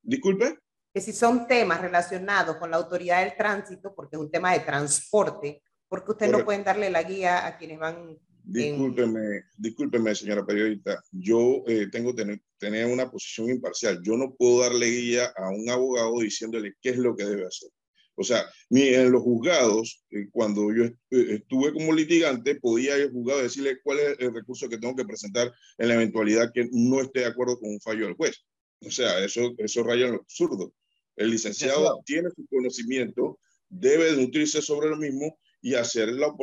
Disculpe. 0.00 0.58
Que 0.92 1.00
si 1.00 1.12
son 1.12 1.46
temas 1.48 1.80
relacionados 1.80 2.56
con 2.56 2.70
la 2.70 2.76
autoridad 2.76 3.22
del 3.22 3.36
tránsito, 3.36 3.94
porque 3.94 4.16
es 4.16 4.22
un 4.22 4.30
tema 4.30 4.52
de 4.52 4.60
transporte, 4.60 5.62
¿por 5.94 6.04
qué 6.04 6.10
ustedes 6.10 6.32
no 6.32 6.44
pueden 6.44 6.64
darle 6.64 6.90
la 6.90 7.04
guía 7.04 7.46
a 7.46 7.56
quienes 7.56 7.78
van? 7.78 8.18
Discúlpeme, 8.42 9.44
discúlpeme, 9.56 10.12
señora 10.12 10.44
periodista. 10.44 11.00
Yo 11.12 11.62
eh, 11.68 11.86
tengo 11.90 12.12
que 12.12 12.40
tener 12.58 12.86
una 12.86 13.08
posición 13.08 13.48
imparcial. 13.48 14.02
Yo 14.02 14.16
no 14.16 14.34
puedo 14.34 14.62
darle 14.62 14.90
guía 14.90 15.32
a 15.36 15.50
un 15.50 15.70
abogado 15.70 16.18
diciéndole 16.18 16.74
qué 16.82 16.90
es 16.90 16.98
lo 16.98 17.14
que 17.14 17.24
debe 17.24 17.46
hacer. 17.46 17.70
O 18.16 18.24
sea, 18.24 18.44
ni 18.70 18.88
en 18.88 19.12
los 19.12 19.22
juzgados, 19.22 20.04
eh, 20.10 20.26
cuando 20.32 20.74
yo 20.74 20.84
eh, 20.84 20.96
estuve 21.10 21.72
como 21.72 21.92
litigante, 21.92 22.56
podía 22.56 22.96
el 22.96 23.12
juzgado 23.12 23.42
decirle 23.42 23.78
cuál 23.80 24.00
es 24.00 24.16
el 24.18 24.34
recurso 24.34 24.68
que 24.68 24.78
tengo 24.78 24.96
que 24.96 25.04
presentar 25.04 25.52
en 25.78 25.88
la 25.88 25.94
eventualidad 25.94 26.50
que 26.52 26.68
no 26.72 27.02
esté 27.02 27.20
de 27.20 27.26
acuerdo 27.26 27.60
con 27.60 27.70
un 27.70 27.80
fallo 27.80 28.06
del 28.06 28.16
juez. 28.16 28.44
O 28.80 28.90
sea, 28.90 29.24
eso, 29.24 29.54
eso 29.58 29.84
raya 29.84 30.06
en 30.06 30.12
lo 30.14 30.22
absurdo. 30.22 30.74
El 31.14 31.30
licenciado 31.30 32.02
tiene 32.04 32.30
su 32.30 32.44
conocimiento, 32.46 33.38
debe 33.68 34.12
nutrirse 34.16 34.60
sobre 34.60 34.90
lo 34.90 34.96
mismo 34.96 35.38
y 35.64 35.74
hacer 35.74 36.10
lo, 36.10 36.36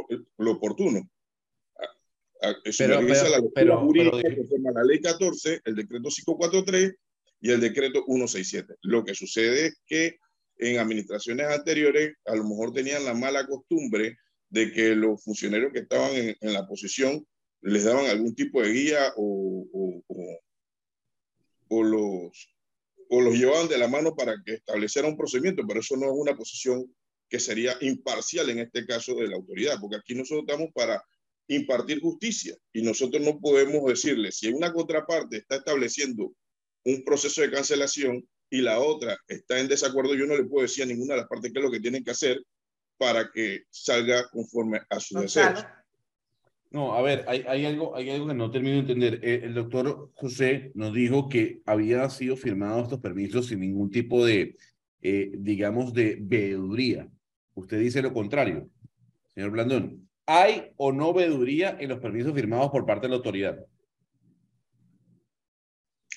oportuno. 0.51 1.07
Eso 2.63 2.83
pero, 2.85 3.01
pero, 3.05 3.29
la 3.29 3.41
pero, 3.53 3.81
jurídica 3.81 4.17
pero, 4.23 4.73
la 4.73 4.83
ley 4.83 4.99
14, 4.99 5.61
el 5.63 5.75
decreto 5.75 6.09
543 6.09 6.95
y 7.41 7.51
el 7.51 7.61
decreto 7.61 8.03
167. 8.03 8.77
Lo 8.81 9.05
que 9.05 9.13
sucede 9.13 9.67
es 9.67 9.81
que 9.85 10.17
en 10.57 10.79
administraciones 10.79 11.45
anteriores 11.45 12.15
a 12.25 12.35
lo 12.35 12.45
mejor 12.45 12.73
tenían 12.73 13.05
la 13.05 13.13
mala 13.13 13.45
costumbre 13.45 14.17
de 14.49 14.71
que 14.71 14.95
los 14.95 15.23
funcionarios 15.23 15.71
que 15.71 15.81
estaban 15.81 16.11
en, 16.15 16.53
la 16.53 16.65
posición 16.65 17.23
les 17.61 17.83
daban 17.83 18.07
algún 18.07 18.33
tipo 18.33 18.59
de 18.63 18.73
guía 18.73 19.13
o, 19.17 20.01
o, 21.69 21.83
los, 21.83 22.55
o 23.07 23.21
los 23.21 23.35
llevaban 23.35 23.67
de 23.67 23.77
la 23.77 23.87
mano 23.87 24.15
para 24.15 24.33
que 24.43 24.53
estableciera 24.55 25.07
un 25.07 25.15
procedimiento, 25.15 25.61
pero 25.67 25.79
eso 25.79 25.95
no 25.95 26.07
es 26.07 26.13
una 26.15 26.35
posición 26.35 26.91
que 27.31 27.39
sería 27.39 27.77
imparcial 27.79 28.49
en 28.49 28.59
este 28.59 28.85
caso 28.85 29.15
de 29.15 29.29
la 29.29 29.37
autoridad, 29.37 29.79
porque 29.79 29.95
aquí 29.95 30.13
nosotros 30.13 30.43
estamos 30.45 30.69
para 30.73 31.01
impartir 31.47 32.01
justicia 32.01 32.55
y 32.73 32.81
nosotros 32.81 33.23
no 33.23 33.39
podemos 33.39 33.85
decirle 33.85 34.33
si 34.33 34.49
una 34.49 34.73
contraparte 34.73 35.37
está 35.37 35.55
estableciendo 35.55 36.33
un 36.83 37.03
proceso 37.05 37.41
de 37.41 37.51
cancelación 37.51 38.27
y 38.49 38.61
la 38.61 38.79
otra 38.79 39.17
está 39.29 39.59
en 39.59 39.69
desacuerdo, 39.69 40.13
yo 40.13 40.25
no 40.25 40.35
le 40.35 40.43
puedo 40.43 40.63
decir 40.63 40.83
a 40.83 40.87
ninguna 40.87 41.13
de 41.13 41.21
las 41.21 41.29
partes 41.29 41.53
qué 41.53 41.59
es 41.59 41.63
lo 41.63 41.71
que 41.71 41.79
tienen 41.79 42.03
que 42.03 42.11
hacer 42.11 42.43
para 42.97 43.31
que 43.31 43.61
salga 43.69 44.27
conforme 44.27 44.81
a 44.89 44.99
sus 44.99 45.21
deseos. 45.21 45.65
No, 46.69 46.93
a 46.93 47.01
ver, 47.01 47.23
hay, 47.27 47.45
hay, 47.47 47.65
algo, 47.65 47.95
hay 47.95 48.09
algo 48.09 48.27
que 48.27 48.33
no 48.33 48.51
termino 48.51 48.75
de 48.75 48.81
entender. 48.81 49.19
Eh, 49.23 49.41
el 49.43 49.53
doctor 49.53 50.11
José 50.15 50.71
nos 50.73 50.93
dijo 50.93 51.29
que 51.29 51.61
había 51.65 52.09
sido 52.09 52.35
firmados 52.35 52.83
estos 52.83 52.99
permisos 52.99 53.47
sin 53.47 53.61
ningún 53.61 53.89
tipo 53.89 54.25
de, 54.25 54.57
eh, 55.01 55.31
digamos, 55.37 55.93
de 55.93 56.17
veeduría. 56.21 57.09
Usted 57.61 57.79
dice 57.79 58.01
lo 58.01 58.13
contrario, 58.13 58.69
señor 59.33 59.51
Blandón. 59.51 60.09
¿Hay 60.25 60.71
o 60.77 60.91
no 60.91 61.13
veeduría 61.13 61.77
en 61.79 61.89
los 61.89 61.99
permisos 61.99 62.33
firmados 62.33 62.71
por 62.71 62.85
parte 62.85 63.05
de 63.05 63.09
la 63.09 63.17
autoridad? 63.17 63.59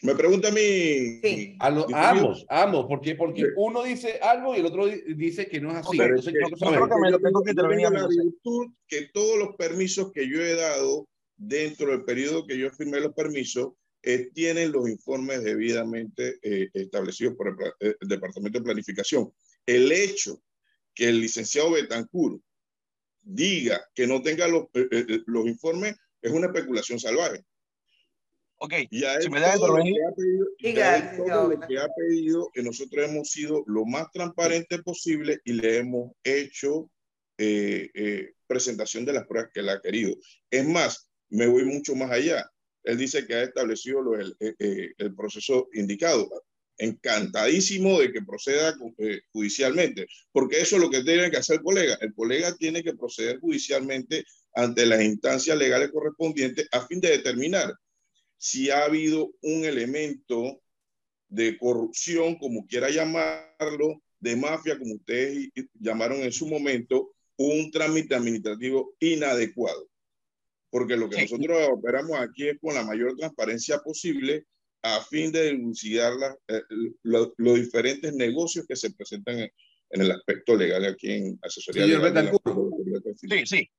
Me 0.02 0.14
pregunta 0.14 0.48
a 0.48 0.52
mí. 0.52 1.20
Sí. 1.22 1.56
A, 1.60 1.68
ambos, 2.10 2.44
ambos, 2.48 2.86
porque, 2.88 3.14
porque 3.14 3.44
uno 3.56 3.82
dice 3.82 4.18
algo 4.22 4.54
y 4.54 4.60
el 4.60 4.66
otro 4.66 4.86
dice 4.86 5.48
que 5.48 5.60
no 5.60 5.70
es 5.70 5.76
así. 5.76 5.98
Entonces, 5.98 6.32
que, 6.32 6.40
yo 6.40 6.70
creo 6.70 6.88
que 6.88 7.00
me 7.00 7.18
tengo 7.18 7.42
que 7.42 7.50
intervenir. 7.50 7.90
La 7.90 8.06
virtud 8.06 8.72
que 8.86 9.08
todos 9.12 9.38
los 9.38 9.56
permisos 9.56 10.12
que 10.12 10.28
yo 10.28 10.42
he 10.42 10.54
dado 10.54 11.08
dentro 11.36 11.90
del 11.90 12.04
periodo 12.04 12.46
que 12.46 12.58
yo 12.58 12.70
firmé 12.70 13.00
los 13.00 13.14
permisos 13.14 13.72
eh, 14.02 14.30
tienen 14.34 14.72
los 14.72 14.88
informes 14.88 15.42
debidamente 15.42 16.38
eh, 16.42 16.68
establecidos 16.74 17.34
por 17.34 17.48
el, 17.48 17.54
eh, 17.80 17.96
el, 17.98 18.08
Departamento 18.08 18.58
de 18.58 18.64
Planificación. 18.64 19.32
El 19.66 19.90
hecho 19.90 20.42
que 20.94 21.08
el 21.08 21.20
licenciado 21.20 21.72
Betancourt 21.72 22.40
diga 23.22 23.84
que 23.94 24.06
no 24.06 24.22
tenga 24.22 24.46
los, 24.48 24.64
los 25.26 25.46
informes 25.46 25.96
es 26.20 26.32
una 26.32 26.46
especulación 26.46 26.98
salvaje. 26.98 27.44
Ok, 28.58 28.72
si 29.20 29.28
me 29.30 29.40
da 29.40 29.54
todo, 29.54 29.76
lo 29.76 29.84
que, 29.84 29.90
ha 30.02 30.14
pedido, 30.14 30.46
todo 31.16 31.48
lo 31.50 31.60
que 31.66 31.78
ha 31.78 31.88
pedido, 31.88 32.50
que 32.54 32.62
nosotros 32.62 33.04
hemos 33.04 33.28
sido 33.30 33.62
lo 33.66 33.84
más 33.84 34.10
transparente 34.12 34.78
posible 34.82 35.40
y 35.44 35.54
le 35.54 35.78
hemos 35.78 36.12
hecho 36.22 36.90
eh, 37.36 37.90
eh, 37.94 38.32
presentación 38.46 39.04
de 39.04 39.12
las 39.12 39.26
pruebas 39.26 39.50
que 39.52 39.60
él 39.60 39.68
ha 39.68 39.80
querido. 39.80 40.14
Es 40.50 40.66
más, 40.66 41.10
me 41.28 41.46
voy 41.46 41.64
mucho 41.64 41.94
más 41.94 42.10
allá. 42.10 42.48
Él 42.84 42.96
dice 42.96 43.26
que 43.26 43.34
ha 43.34 43.42
establecido 43.42 44.00
lo, 44.00 44.18
el, 44.18 44.36
eh, 44.40 44.92
el, 44.96 45.14
proceso 45.14 45.68
indicado. 45.72 46.30
Encantadísimo 46.76 48.00
de 48.00 48.12
que 48.12 48.22
proceda 48.22 48.76
judicialmente, 49.32 50.06
porque 50.32 50.60
eso 50.60 50.76
es 50.76 50.82
lo 50.82 50.90
que 50.90 51.04
tiene 51.04 51.30
que 51.30 51.36
hacer 51.36 51.56
el 51.56 51.62
colega. 51.62 51.96
El 52.00 52.14
colega 52.14 52.56
tiene 52.56 52.82
que 52.82 52.94
proceder 52.94 53.38
judicialmente 53.38 54.24
ante 54.54 54.86
las 54.86 55.02
instancias 55.02 55.56
legales 55.56 55.90
correspondientes 55.92 56.68
a 56.72 56.86
fin 56.86 57.00
de 57.00 57.10
determinar 57.10 57.74
si 58.36 58.70
ha 58.70 58.84
habido 58.84 59.32
un 59.40 59.64
elemento 59.64 60.60
de 61.28 61.56
corrupción, 61.56 62.36
como 62.36 62.66
quiera 62.66 62.90
llamarlo, 62.90 64.02
de 64.20 64.36
mafia, 64.36 64.78
como 64.78 64.94
ustedes 64.94 65.48
llamaron 65.74 66.18
en 66.18 66.32
su 66.32 66.46
momento, 66.46 67.14
un 67.36 67.70
trámite 67.70 68.14
administrativo 68.14 68.94
inadecuado. 69.00 69.88
Porque 70.70 70.96
lo 70.96 71.08
que 71.08 71.22
nosotros 71.22 71.68
operamos 71.70 72.18
aquí 72.18 72.48
es 72.48 72.58
con 72.60 72.74
la 72.74 72.84
mayor 72.84 73.16
transparencia 73.16 73.78
posible 73.78 74.46
a 74.84 75.00
fin 75.00 75.32
de 75.32 75.44
denunciar 75.44 76.12
eh, 76.46 76.60
los 77.02 77.32
diferentes 77.38 78.12
negocios 78.12 78.66
que 78.68 78.76
se 78.76 78.90
presentan 78.90 79.40
en, 79.40 79.50
el 79.90 80.10
aspecto 80.10 80.54
legal 80.56 80.84
aquí 80.84 81.10
en 81.10 81.38
asesoría. 81.42 81.86
sí, 83.16 83.46
sí. 83.46 83.70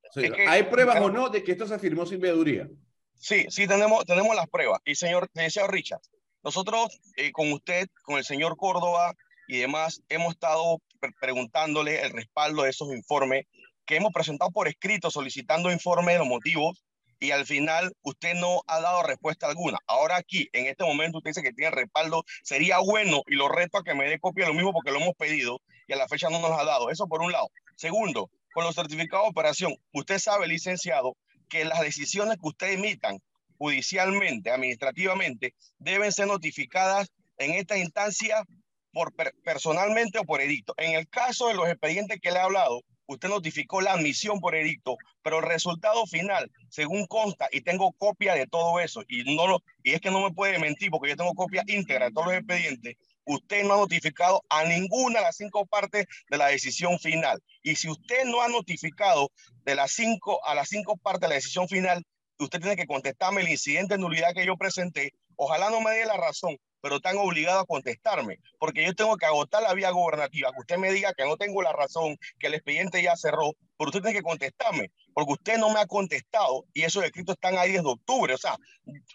¿Hay 0.48 0.64
pruebas 0.64 1.00
o 1.02 1.12
no 1.12 1.30
de 1.30 1.44
que 1.44 1.52
esto 1.52 1.68
se 1.68 1.78
firmó 1.78 2.08
sin 2.08 2.20
veeduría? 2.20 2.68
Sí, 3.14 3.46
sí, 3.50 3.68
tenemos, 3.68 4.04
tenemos 4.06 4.36
las 4.36 4.50
pruebas. 4.50 4.80
Y 4.84 4.96
señor, 4.96 5.30
señor 5.34 5.72
Richard, 5.72 6.02
nosotros 6.44 7.00
eh, 7.18 7.32
con 7.32 7.52
usted, 7.52 7.88
con 8.02 8.18
el 8.18 8.24
señor 8.24 8.58
Córdoba 8.58 9.14
y 9.48 9.60
demás, 9.60 10.02
hemos 10.10 10.34
estado 10.34 10.82
preguntándole 11.22 12.02
el 12.02 12.12
respaldo 12.14 12.64
de 12.64 12.72
esos 12.72 12.92
informes 12.92 13.46
que 13.86 13.98
hemos 13.98 14.12
presentado 14.12 14.50
por 14.50 14.68
escrito 14.68 15.12
solicitando 15.12 15.72
informes 15.72 16.16
de 16.16 16.20
los 16.20 16.28
motivos 16.28 16.84
y 17.20 17.32
al 17.32 17.46
final 17.46 17.94
usted 18.02 18.34
no 18.36 18.62
ha 18.68 18.80
dado 18.82 19.04
respuesta 19.04 19.48
alguna. 19.48 19.78
Ahora 19.88 20.18
aquí, 20.18 20.50
en 20.54 20.68
este 20.68 20.84
momento, 20.84 21.20
usted 21.20 21.32
dice 21.32 21.44
que 21.44 21.54
tiene 21.54 21.72
respaldo. 21.72 22.24
Sería 22.44 22.80
bueno 22.80 23.22
y 23.28 23.36
lo 23.36 23.48
reto 23.48 23.78
a 23.78 23.84
que 23.84 23.96
me 23.96 24.10
dé 24.10 24.20
copia 24.20 24.46
de 24.46 24.50
lo 24.50 24.56
mismo 24.56 24.74
porque 24.74 24.92
lo 24.92 25.00
hemos 25.00 25.16
pedido 25.16 25.62
y 25.88 25.94
a 25.94 25.98
la 25.98 26.08
fecha 26.08 26.30
no 26.30 26.40
nos 26.40 26.52
ha 26.52 26.64
dado. 26.64 26.90
Eso 26.90 27.08
por 27.08 27.22
un 27.22 27.32
lado. 27.32 27.50
Segundo, 27.76 28.30
con 28.54 28.64
los 28.64 28.76
certificados 28.76 29.26
de 29.26 29.30
operación, 29.30 29.76
usted 29.94 30.20
sabe, 30.20 30.48
licenciado, 30.48 31.16
que 31.50 31.66
las 31.66 31.82
decisiones 31.82 32.38
que 32.38 32.48
usted 32.48 32.72
emitan 32.72 33.20
judicialmente, 33.58 34.52
administrativamente, 34.52 35.54
deben 35.78 36.12
ser 36.12 36.28
notificadas 36.28 37.10
en 37.38 37.52
esta 37.52 37.78
instancia 37.78 38.44
por 38.92 39.14
personalmente 39.44 40.20
o 40.20 40.24
por 40.24 40.42
edicto. 40.42 40.74
En 40.78 40.96
el 40.96 41.08
caso 41.10 41.50
de 41.50 41.54
los 41.54 41.68
expedientes 41.68 42.20
que 42.22 42.32
le 42.32 42.38
he 42.38 42.42
hablado, 42.42 42.82
usted 43.08 43.30
notificó 43.30 43.82
la 43.82 43.94
admisión 43.94 44.40
por 44.40 44.56
edicto, 44.56 44.98
pero 45.22 45.40
el 45.40 45.46
resultado 45.46 46.06
final, 46.06 46.52
según 46.70 47.06
consta, 47.08 47.48
y 47.52 47.62
tengo 47.62 47.92
copia 47.94 48.34
de 48.34 48.48
todo 48.48 48.80
eso, 48.80 49.04
y, 49.08 49.36
no 49.36 49.48
lo, 49.48 49.64
y 49.84 49.94
es 49.94 50.02
que 50.02 50.12
no 50.12 50.22
me 50.22 50.32
puede 50.32 50.60
mentir 50.60 50.90
porque 50.92 51.10
yo 51.10 51.16
tengo 51.16 51.34
copia 51.34 51.64
íntegra 51.68 52.06
de 52.06 52.12
todos 52.12 52.28
los 52.28 52.36
expedientes, 52.36 52.96
usted 53.26 53.64
no 53.64 53.74
ha 53.74 53.78
notificado 53.78 54.44
a 54.50 54.64
ninguna 54.64 55.20
de 55.20 55.26
las 55.26 55.38
cinco 55.38 55.66
partes 55.66 56.06
de 56.30 56.38
la 56.38 56.48
decisión 56.48 57.00
final. 57.00 57.42
Y 57.64 57.76
si 57.76 57.90
usted 57.90 58.26
no 58.26 58.42
ha 58.42 58.48
notificado 58.48 59.32
de 59.64 59.76
las 59.76 59.92
cinco 59.92 60.46
a 60.46 60.56
las 60.56 60.70
cinco 60.70 60.98
partes 60.98 61.22
de 61.22 61.30
la 61.30 61.36
decisión 61.36 61.68
final, 61.68 62.04
usted 62.40 62.60
tiene 62.60 62.76
que 62.76 62.86
contestarme 62.88 63.42
el 63.42 63.50
incidente 63.50 63.96
de 63.96 64.00
nulidad 64.00 64.34
que 64.34 64.46
yo 64.46 64.58
presenté. 64.58 65.14
Ojalá 65.36 65.70
no 65.70 65.82
me 65.82 65.92
dé 65.92 66.06
la 66.06 66.18
razón, 66.18 66.58
pero 66.86 66.98
están 66.98 67.18
obligados 67.18 67.64
a 67.64 67.66
contestarme, 67.66 68.38
porque 68.60 68.86
yo 68.86 68.94
tengo 68.94 69.18
que 69.18 69.26
agotar 69.26 69.64
la 69.64 69.74
vía 69.74 69.90
gobernativa, 69.90 70.52
que 70.52 70.60
usted 70.60 70.78
me 70.78 70.92
diga 70.92 71.16
que 71.16 71.26
no 71.26 71.36
tengo 71.36 71.64
la 71.64 71.74
razón, 71.74 72.16
que 72.38 72.46
el 72.46 72.54
expediente 72.54 73.02
ya 73.02 73.16
cerró, 73.16 73.54
pero 73.76 73.90
usted 73.90 74.04
tiene 74.04 74.20
que 74.20 74.22
contestarme, 74.22 74.92
porque 75.12 75.34
usted 75.34 75.58
no 75.58 75.72
me 75.72 75.80
ha 75.80 75.88
contestado 75.88 76.66
y 76.76 76.84
esos 76.84 77.04
escritos 77.04 77.34
están 77.34 77.58
ahí 77.58 77.72
desde 77.72 77.88
octubre. 77.88 78.36
O 78.36 78.38
sea, 78.38 78.56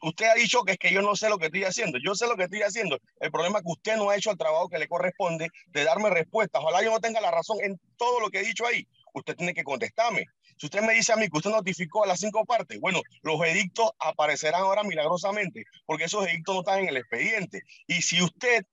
usted 0.02 0.26
ha 0.26 0.34
dicho 0.34 0.64
que 0.64 0.72
es 0.72 0.78
que 0.78 0.92
yo 0.92 1.00
no 1.00 1.14
sé 1.14 1.28
lo 1.28 1.38
que 1.38 1.46
estoy 1.46 1.62
haciendo. 1.62 1.98
Yo 2.04 2.16
sé 2.16 2.26
lo 2.26 2.36
que 2.36 2.44
estoy 2.44 2.62
haciendo. 2.62 2.98
El 3.20 3.30
problema 3.30 3.58
es 3.58 3.64
que 3.64 3.70
usted 3.70 3.96
no 3.96 4.10
ha 4.10 4.16
hecho 4.16 4.32
el 4.32 4.36
trabajo 4.36 4.68
que 4.68 4.78
le 4.78 4.88
corresponde 4.88 5.48
de 5.68 5.84
darme 5.84 6.10
respuestas. 6.10 6.60
Ojalá 6.62 6.82
yo 6.82 6.90
no 6.90 6.98
tenga 6.98 7.20
la 7.20 7.30
razón 7.30 7.58
en 7.62 7.78
todo 7.96 8.18
lo 8.18 8.30
que 8.30 8.40
he 8.40 8.44
dicho 8.44 8.66
ahí. 8.66 8.84
Usted 9.14 9.36
tiene 9.36 9.54
que 9.54 9.64
contestarme. 9.64 10.26
Si 10.56 10.66
usted 10.66 10.82
me 10.82 10.92
dice 10.92 11.12
a 11.12 11.16
mí 11.16 11.28
que 11.28 11.38
usted 11.38 11.50
notificó 11.50 12.04
a 12.04 12.06
las 12.06 12.20
cinco 12.20 12.44
partes, 12.44 12.78
bueno, 12.80 13.00
los 13.22 13.40
edictos 13.46 13.90
aparecerán 13.98 14.62
ahora 14.62 14.82
milagrosamente, 14.82 15.64
porque 15.86 16.04
esos 16.04 16.26
edictos 16.26 16.54
no 16.54 16.60
están 16.60 16.80
en 16.80 16.88
el 16.88 16.96
expediente. 16.98 17.62
Y 17.86 18.02
si 18.02 18.22
usted 18.22 18.64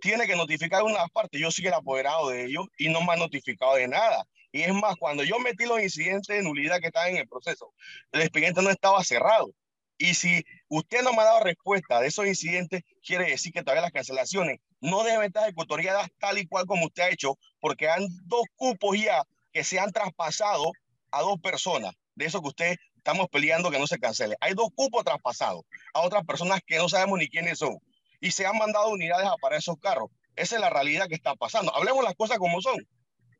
tiene 0.00 0.26
que 0.26 0.36
notificar 0.36 0.82
una 0.82 1.06
parte, 1.08 1.38
yo 1.38 1.50
soy 1.50 1.66
el 1.66 1.74
apoderado 1.74 2.28
de 2.30 2.44
ellos 2.46 2.66
y 2.76 2.88
no 2.88 3.02
me 3.02 3.12
ha 3.12 3.16
notificado 3.16 3.76
de 3.76 3.88
nada. 3.88 4.24
Y 4.50 4.62
es 4.62 4.74
más, 4.74 4.96
cuando 4.96 5.24
yo 5.24 5.38
metí 5.38 5.64
los 5.64 5.80
incidentes 5.80 6.36
de 6.36 6.42
nulidad 6.42 6.80
que 6.80 6.88
estaban 6.88 7.10
en 7.10 7.18
el 7.18 7.28
proceso, 7.28 7.72
el 8.12 8.20
expediente 8.20 8.62
no 8.62 8.70
estaba 8.70 9.02
cerrado. 9.02 9.54
Y 9.98 10.14
si 10.14 10.44
usted 10.68 11.02
no 11.02 11.12
me 11.12 11.22
ha 11.22 11.26
dado 11.26 11.44
respuesta 11.44 12.00
de 12.00 12.08
esos 12.08 12.26
incidentes, 12.26 12.82
quiere 13.06 13.30
decir 13.30 13.52
que 13.52 13.62
todavía 13.62 13.82
las 13.82 13.92
cancelaciones 13.92 14.58
no 14.80 15.04
deben 15.04 15.22
estar 15.22 15.44
ejecutoriadas 15.44 16.08
tal 16.18 16.38
y 16.38 16.46
cual 16.46 16.66
como 16.66 16.86
usted 16.86 17.04
ha 17.04 17.10
hecho, 17.10 17.38
porque 17.60 17.88
han 17.88 18.04
dos 18.24 18.42
cupos 18.56 18.98
ya 19.00 19.22
que 19.52 19.64
se 19.64 19.78
han 19.78 19.92
traspasado 19.92 20.72
a 21.10 21.22
dos 21.22 21.40
personas, 21.40 21.94
de 22.14 22.26
eso 22.26 22.40
que 22.40 22.48
usted 22.48 22.76
estamos 22.96 23.26
peleando 23.28 23.70
que 23.70 23.78
no 23.78 23.86
se 23.86 23.98
cancele. 23.98 24.36
Hay 24.40 24.54
dos 24.54 24.68
cupos 24.74 25.04
traspasados 25.04 25.62
a 25.92 26.00
otras 26.00 26.24
personas 26.24 26.60
que 26.66 26.78
no 26.78 26.88
sabemos 26.88 27.18
ni 27.18 27.28
quiénes 27.28 27.58
son. 27.58 27.78
Y 28.20 28.30
se 28.30 28.46
han 28.46 28.56
mandado 28.56 28.90
unidades 28.90 29.26
a 29.26 29.36
para 29.36 29.56
esos 29.56 29.76
carros. 29.80 30.08
Esa 30.36 30.54
es 30.54 30.60
la 30.60 30.70
realidad 30.70 31.08
que 31.08 31.16
está 31.16 31.34
pasando. 31.34 31.74
Hablemos 31.74 32.04
las 32.04 32.14
cosas 32.14 32.38
como 32.38 32.60
son. 32.62 32.76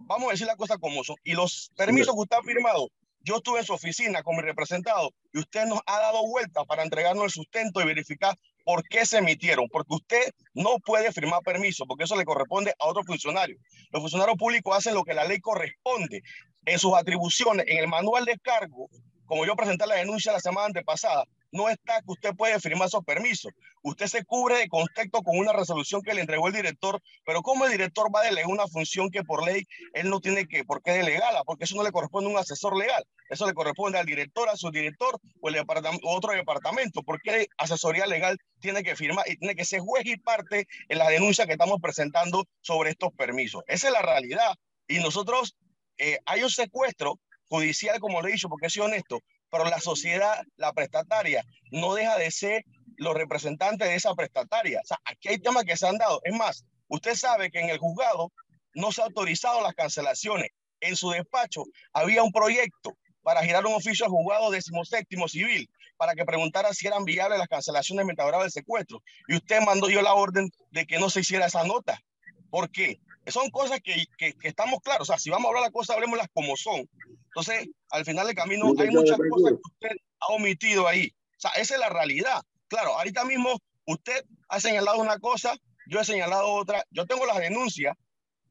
Vamos 0.01 0.29
a 0.29 0.33
decir 0.33 0.47
las 0.47 0.57
cosas 0.57 0.79
como 0.79 1.05
son. 1.05 1.17
Y 1.23 1.33
los 1.33 1.71
permisos 1.77 2.15
que 2.15 2.21
usted 2.21 2.37
ha 2.37 2.43
firmado, 2.43 2.89
yo 3.21 3.37
estuve 3.37 3.61
en 3.61 3.65
su 3.65 3.73
oficina 3.73 4.23
con 4.23 4.37
mi 4.37 4.43
representado 4.43 5.11
y 5.33 5.39
usted 5.39 5.67
nos 5.67 5.81
ha 5.87 6.01
dado 6.01 6.27
vuelta 6.27 6.65
para 6.65 6.83
entregarnos 6.83 7.25
el 7.25 7.31
sustento 7.31 7.81
y 7.81 7.87
verificar 7.87 8.37
por 8.65 8.83
qué 8.89 9.07
se 9.07 9.19
emitieron. 9.19 9.69
Porque 9.69 9.95
usted 9.95 10.33
no 10.55 10.79
puede 10.79 11.13
firmar 11.13 11.41
permiso, 11.43 11.87
porque 11.87 12.05
eso 12.05 12.17
le 12.17 12.25
corresponde 12.25 12.73
a 12.79 12.87
otro 12.87 13.03
funcionario. 13.05 13.57
Los 13.91 14.03
funcionarios 14.03 14.37
públicos 14.37 14.77
hacen 14.77 14.95
lo 14.95 15.05
que 15.05 15.15
la 15.15 15.25
ley 15.25 15.41
corresponde 15.41 16.23
en 16.65 16.79
sus 16.79 16.95
atribuciones, 16.95 17.67
en 17.69 17.79
el 17.79 17.89
manual 17.89 18.25
de 18.25 18.39
cargo, 18.39 18.89
como 19.27 19.47
yo 19.47 19.57
presenté 19.57 19.87
la 19.87 19.97
denuncia 19.97 20.33
la 20.33 20.41
semana 20.41 20.67
antepasada, 20.67 21.25
no 21.53 21.69
está 21.69 22.01
que 22.01 22.11
usted 22.11 22.35
puede 22.35 22.59
firmar 22.59 22.89
esos 22.89 23.05
permisos. 23.05 23.53
Usted 23.83 24.07
se 24.07 24.25
cubre 24.25 24.57
de 24.57 24.69
contexto 24.69 25.23
con 25.23 25.37
una 25.39 25.53
resolución 25.53 26.03
que 26.03 26.15
le 26.15 26.23
entregó 26.23 26.49
el 26.49 26.55
director, 26.55 27.01
pero 27.25 27.43
¿cómo 27.43 27.67
el 27.67 27.73
director 27.73 28.15
va 28.15 28.21
a 28.21 28.25
delegar 28.25 28.51
una 28.51 28.67
función 28.67 29.11
que 29.11 29.23
por 29.23 29.45
ley 29.45 29.65
él 29.93 30.09
no 30.09 30.21
tiene 30.21 30.47
que, 30.47 30.65
por 30.65 30.83
qué 30.83 30.93
delegarla? 30.93 31.45
Porque 31.45 31.65
eso 31.65 31.77
no 31.77 31.83
le 31.83 31.93
corresponde 31.93 32.31
a 32.31 32.33
un 32.33 32.39
asesor 32.39 32.77
legal, 32.77 33.05
eso 33.29 33.47
le 33.47 33.53
corresponde 33.53 33.99
al 33.99 34.07
director, 34.07 34.49
a 34.49 34.57
su 34.57 34.71
director 34.71 35.19
o 35.41 35.49
el 35.49 35.55
departamento, 35.55 36.09
otro 36.09 36.33
departamento. 36.33 37.03
¿Por 37.03 37.21
qué 37.21 37.47
asesoría 37.59 38.07
legal 38.07 38.39
tiene 38.61 38.83
que 38.83 38.97
firmar 38.97 39.29
y 39.29 39.37
tiene 39.37 39.55
que 39.55 39.65
ser 39.65 39.81
juez 39.81 40.07
y 40.07 40.17
parte 40.17 40.67
en 40.89 40.99
la 40.99 41.09
denuncia 41.09 41.47
que 41.47 41.53
estamos 41.53 41.79
presentando 41.83 42.47
sobre 42.63 42.91
estos 42.91 43.13
permisos? 43.13 43.63
Esa 43.67 43.89
es 43.89 43.93
la 43.93 44.03
realidad. 44.03 44.55
Y 44.89 44.99
nosotros, 45.01 45.55
eh, 45.99 46.19
hay 46.25 46.43
un 46.43 46.51
secuestro 46.51 47.21
judicial, 47.49 48.01
como 48.01 48.23
le 48.23 48.31
he 48.31 48.33
dicho, 48.33 48.49
porque 48.49 48.71
soy 48.71 48.85
honesto, 48.85 49.21
pero 49.53 49.67
la 49.67 49.81
sociedad, 49.81 50.43
la 50.57 50.73
prestataria, 50.73 51.45
no 51.71 51.93
deja 51.93 52.17
de 52.17 52.31
ser 52.31 52.65
los 52.97 53.15
representantes 53.15 53.87
de 53.87 53.95
esa 53.95 54.15
prestataria. 54.15 54.81
O 54.83 54.87
sea, 54.87 54.99
aquí 55.05 55.29
hay 55.29 55.39
temas 55.39 55.65
que 55.65 55.77
se 55.77 55.87
han 55.87 55.99
dado. 55.99 56.21
Es 56.25 56.35
más, 56.35 56.65
usted 56.89 57.15
sabe 57.15 57.51
que 57.51 57.61
en 57.61 57.69
el 57.69 57.77
juzgado 57.77 58.33
no 58.75 58.91
se 58.93 59.03
ha 59.03 59.05
autorizado 59.05 59.61
las 59.61 59.75
cancelaciones. 59.75 60.49
En 60.81 60.97
su 60.97 61.11
despacho 61.11 61.65
había 61.93 62.23
un 62.23 62.33
proyecto 62.33 62.97
para 63.23 63.45
girar 63.45 63.67
un 63.67 63.75
oficio 63.75 64.07
al 64.07 64.11
juzgado 64.11 64.51
decimoséptimo 64.51 65.29
civil 65.29 65.69
para 65.99 66.15
que 66.15 66.25
preguntara 66.25 66.73
si 66.73 66.87
eran 66.87 67.05
viables 67.05 67.39
las 67.39 67.47
cancelaciones 67.47 68.07
mientras 68.07 68.33
del 68.41 68.51
secuestro. 68.51 69.03
Y 69.29 69.37
usted 69.37 69.61
mandó 69.61 69.91
yo 69.91 70.01
la 70.01 70.15
orden 70.15 70.51
de 70.71 70.87
que 70.87 70.99
no 70.99 71.11
se 71.11 71.21
hiciera 71.21 71.45
esa 71.45 71.65
nota. 71.65 72.01
¿Por 72.49 72.71
qué? 72.71 73.01
Son 73.27 73.51
cosas 73.51 73.81
que, 73.85 74.07
que, 74.17 74.35
estamos 74.43 74.81
claros. 74.81 75.09
O 75.09 75.13
sea, 75.13 75.19
si 75.19 75.29
vamos 75.29 75.45
a 75.45 75.49
hablar 75.49 75.63
las 75.63 75.73
cosas, 75.73 75.95
hablemoslas 75.95 76.29
como 76.33 76.57
son. 76.57 76.89
Entonces, 77.35 77.69
al 77.91 78.05
final 78.05 78.27
del 78.27 78.37
camino 78.37 78.73
hay 78.79 78.91
muchas 78.91 79.19
cosas 79.31 79.53
que 79.53 79.87
usted 79.87 79.97
ha 80.21 80.27
omitido 80.35 80.87
ahí. 80.87 81.09
O 81.37 81.41
sea, 81.41 81.51
esa 81.53 81.75
es 81.75 81.81
la 81.81 81.89
realidad. 81.89 82.43
Claro, 82.69 82.97
ahorita 82.99 83.25
mismo 83.25 83.59
usted 83.87 84.25
ha 84.49 84.61
señalado 84.61 84.99
una 84.99 85.19
cosa, 85.19 85.57
yo 85.87 86.01
he 86.01 86.05
señalado 86.05 86.53
otra, 86.53 86.85
yo 86.91 87.07
tengo 87.07 87.27
las 87.27 87.39
denuncias 87.39 87.97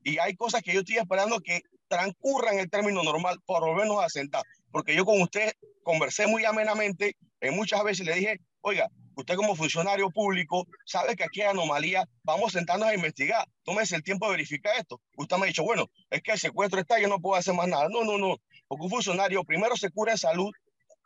y 0.04 0.18
hay 0.18 0.36
cosas 0.36 0.64
que 0.64 0.74
yo 0.74 0.80
estoy 0.80 0.98
esperando 0.98 1.40
que 1.40 1.62
transcurran 1.88 2.58
el 2.58 2.70
término 2.70 3.04
normal, 3.04 3.38
por 3.46 3.66
lo 3.66 3.74
menos 3.76 4.04
a 4.04 4.10
sentar. 4.10 4.44
Porque 4.72 4.96
yo 4.96 5.06
con 5.06 5.22
usted 5.22 5.52
conversé 5.84 6.26
muy 6.26 6.46
amenamente, 6.46 7.16
en 7.40 7.56
muchas 7.56 7.84
veces 7.84 8.06
le 8.06 8.16
dije, 8.16 8.38
oiga, 8.62 8.88
usted 9.16 9.36
como 9.36 9.56
funcionario 9.56 10.10
público 10.10 10.66
sabe 10.86 11.16
que 11.16 11.24
aquí 11.24 11.42
hay 11.42 11.50
anomalía, 11.50 12.06
vamos 12.24 12.56
a 12.56 12.60
sentarnos 12.60 12.88
a 12.88 12.96
investigar, 12.96 13.46
tómese 13.64 13.96
el 13.96 14.04
tiempo 14.04 14.26
de 14.26 14.32
verificar 14.32 14.74
esto. 14.78 15.02
Usted 15.18 15.38
me 15.38 15.44
ha 15.44 15.48
dicho, 15.48 15.64
bueno, 15.64 15.88
es 16.10 16.22
que 16.22 16.32
el 16.32 16.40
secuestro 16.40 16.80
está, 16.80 17.00
yo 17.00 17.08
no 17.08 17.20
puedo 17.20 17.38
hacer 17.38 17.54
más 17.54 17.68
nada. 17.68 17.88
No, 17.90 18.04
no, 18.04 18.18
no, 18.18 18.38
porque 18.72 18.86
un 18.86 18.90
funcionario 18.90 19.44
primero 19.44 19.76
se 19.76 19.90
cura 19.90 20.14
en 20.14 20.18
salud, 20.18 20.50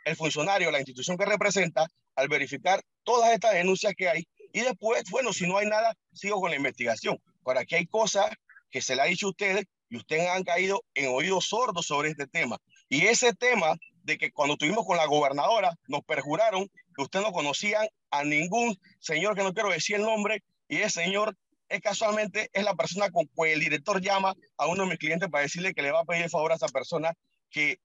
el 0.06 0.16
funcionario, 0.16 0.70
la 0.70 0.78
institución 0.78 1.18
que 1.18 1.26
representa, 1.26 1.88
al 2.16 2.28
verificar 2.28 2.80
todas 3.04 3.34
estas 3.34 3.54
denuncias 3.54 3.96
que 3.98 4.08
hay, 4.08 4.28
y 4.54 4.60
después, 4.60 5.04
bueno, 5.10 5.34
si 5.34 5.48
no 5.48 5.58
hay 5.58 5.66
nada, 5.66 5.96
sigo 6.14 6.40
con 6.40 6.52
la 6.52 6.58
investigación. 6.58 7.18
Por 7.42 7.58
aquí 7.58 7.74
hay 7.74 7.88
cosas 7.88 8.30
que 8.70 8.84
se 8.84 8.96
le 8.96 9.02
ha 9.02 9.06
dicho 9.06 9.26
a 9.26 9.30
ustedes 9.32 9.66
y 9.90 9.98
ustedes 9.98 10.30
han 10.30 10.44
caído 10.44 10.84
en 10.94 11.08
oídos 11.12 11.48
sordos 11.48 11.88
sobre 11.88 12.10
este 12.10 12.28
tema. 12.28 12.60
Y 12.88 13.08
ese 13.08 13.34
tema 13.34 13.74
de 14.04 14.20
que 14.20 14.32
cuando 14.32 14.54
estuvimos 14.54 14.86
con 14.86 14.98
la 14.98 15.08
gobernadora 15.08 15.74
nos 15.88 16.02
perjuraron 16.04 16.68
que 16.96 17.02
ustedes 17.02 17.26
no 17.26 17.32
conocían 17.32 17.88
a 18.12 18.24
ningún 18.24 18.78
señor 19.00 19.36
que 19.36 19.42
no 19.42 19.56
quiero 19.56 19.72
decir 19.72 19.96
el 19.96 20.04
nombre 20.04 20.44
y 20.68 20.78
ese 20.78 21.02
señor 21.02 21.36
es 21.68 21.82
casualmente 21.82 22.48
es 22.54 22.64
la 22.64 22.76
persona 22.76 23.10
con 23.10 23.26
que 23.26 23.54
el 23.54 23.60
director 23.60 24.00
llama 24.02 24.36
a 24.58 24.68
uno 24.68 24.84
de 24.84 24.90
mis 24.90 25.00
clientes 25.00 25.30
para 25.30 25.42
decirle 25.42 25.74
que 25.74 25.82
le 25.82 25.92
va 25.92 26.02
a 26.02 26.06
pedir 26.06 26.26
el 26.26 26.30
favor 26.30 26.52
a 26.52 26.56
esa 26.56 26.68
persona 26.68 27.12
que, 27.50 27.80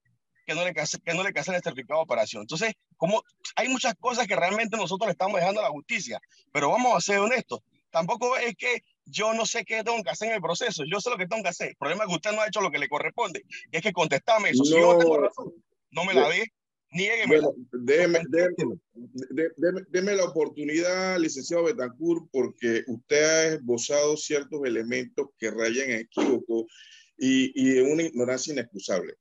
que 0.47 0.55
no 0.55 0.65
le 0.65 0.73
que 0.73 1.15
no 1.15 1.23
le 1.23 1.33
cancele 1.33 1.59
el 1.59 1.63
certificado 1.63 2.01
de 2.01 2.05
operación. 2.05 2.43
Entonces, 2.43 2.75
como 2.97 3.23
hay 3.57 3.69
muchas 3.69 3.95
cosas 3.95 4.27
que 4.27 4.37
realmente 4.37 4.77
nosotros 4.77 5.07
le 5.07 5.13
estamos 5.13 5.41
dejando 5.41 5.61
a 5.61 5.65
la 5.65 5.71
justicia, 5.71 6.21
pero 6.53 6.71
vamos 6.71 6.97
a 6.97 7.01
ser 7.01 7.19
honestos. 7.19 7.61
Tampoco 7.91 8.37
es 8.37 8.55
que 8.57 8.83
yo 9.05 9.35
no 9.35 9.47
sé 9.47 9.65
qué 9.65 9.83
tengo 9.83 10.03
que 10.03 10.11
hacer 10.11 10.29
en 10.29 10.35
el 10.35 10.41
proceso, 10.41 10.85
yo 10.91 11.01
sé 11.01 11.11
lo 11.11 11.17
que 11.17 11.27
tengo 11.27 11.43
que 11.43 11.49
hacer. 11.49 11.71
El 11.71 11.77
problema 11.77 12.05
es 12.05 12.09
que 12.09 12.15
usted 12.15 12.33
no 12.33 12.41
ha 12.41 12.47
hecho 12.47 12.61
lo 12.61 12.71
que 12.71 12.79
le 12.79 12.89
corresponde, 12.89 13.43
y 13.73 13.77
es 13.77 13.83
que 13.83 13.93
contestame 13.93 14.51
eso. 14.51 14.65
Si 14.65 14.73
yo 14.73 14.97
tengo 14.99 15.19
razón, 15.19 15.53
no 15.91 16.05
me 16.05 16.15
la 16.15 16.29
dé, 16.29 16.47
niégueme. 16.93 17.41
Bueno, 17.41 17.55
déme, 17.73 18.21
déme, 19.89 20.15
la 20.15 20.25
oportunidad, 20.25 21.19
licenciado 21.19 21.65
Betancourt, 21.65 22.29
porque 22.31 22.85
usted 22.87 23.25
ha 23.25 23.47
esbozado 23.55 24.17
ciertos 24.17 24.61
elementos 24.65 25.29
que 25.39 25.51
rayan 25.51 25.91
en 25.91 26.01
equívoco 26.01 26.67
y, 27.19 27.53
y 27.55 27.79
en 27.79 27.93
una 27.93 28.03
ignorancia 28.05 28.53
inexcusable. 28.53 29.15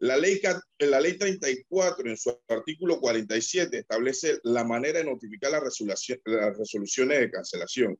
La 0.00 0.16
ley, 0.16 0.40
la 0.78 1.00
ley 1.00 1.18
34, 1.18 2.08
en 2.08 2.16
su 2.16 2.38
artículo 2.48 3.00
47, 3.00 3.78
establece 3.78 4.38
la 4.44 4.64
manera 4.64 5.00
de 5.00 5.04
notificar 5.04 5.50
las 5.50 5.62
resoluciones 6.56 7.20
de 7.20 7.30
cancelación. 7.30 7.98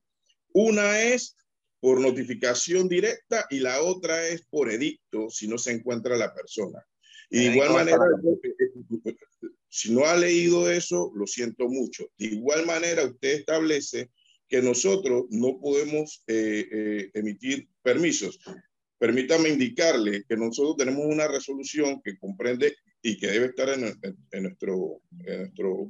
Una 0.53 1.01
es 1.01 1.35
por 1.79 1.99
notificación 1.99 2.87
directa 2.87 3.45
y 3.49 3.59
la 3.59 3.81
otra 3.81 4.27
es 4.27 4.43
por 4.49 4.71
edicto 4.71 5.29
si 5.29 5.47
no 5.47 5.57
se 5.57 5.71
encuentra 5.71 6.17
la 6.17 6.33
persona. 6.33 6.85
Y 7.29 7.45
de 7.45 7.51
igual 7.51 7.73
manera, 7.73 7.99
si 9.69 9.93
no 9.93 10.05
ha 10.05 10.17
leído 10.17 10.69
eso, 10.71 11.11
lo 11.15 11.27
siento 11.27 11.69
mucho. 11.69 12.09
De 12.17 12.27
igual 12.27 12.65
manera, 12.65 13.05
usted 13.05 13.39
establece 13.39 14.09
que 14.47 14.61
nosotros 14.63 15.25
no 15.29 15.59
podemos 15.61 16.23
eh, 16.27 16.67
eh, 16.71 17.11
emitir 17.13 17.69
permisos. 17.83 18.39
Permítame 18.99 19.47
indicarle 19.47 20.25
que 20.27 20.35
nosotros 20.35 20.75
tenemos 20.75 21.05
una 21.05 21.25
resolución 21.25 22.01
que 22.03 22.17
comprende 22.17 22.75
y 23.01 23.17
que 23.17 23.27
debe 23.27 23.45
estar 23.45 23.69
en, 23.69 23.81
nuestro, 23.81 24.13
en 24.31 24.43
nuestro 24.43 25.87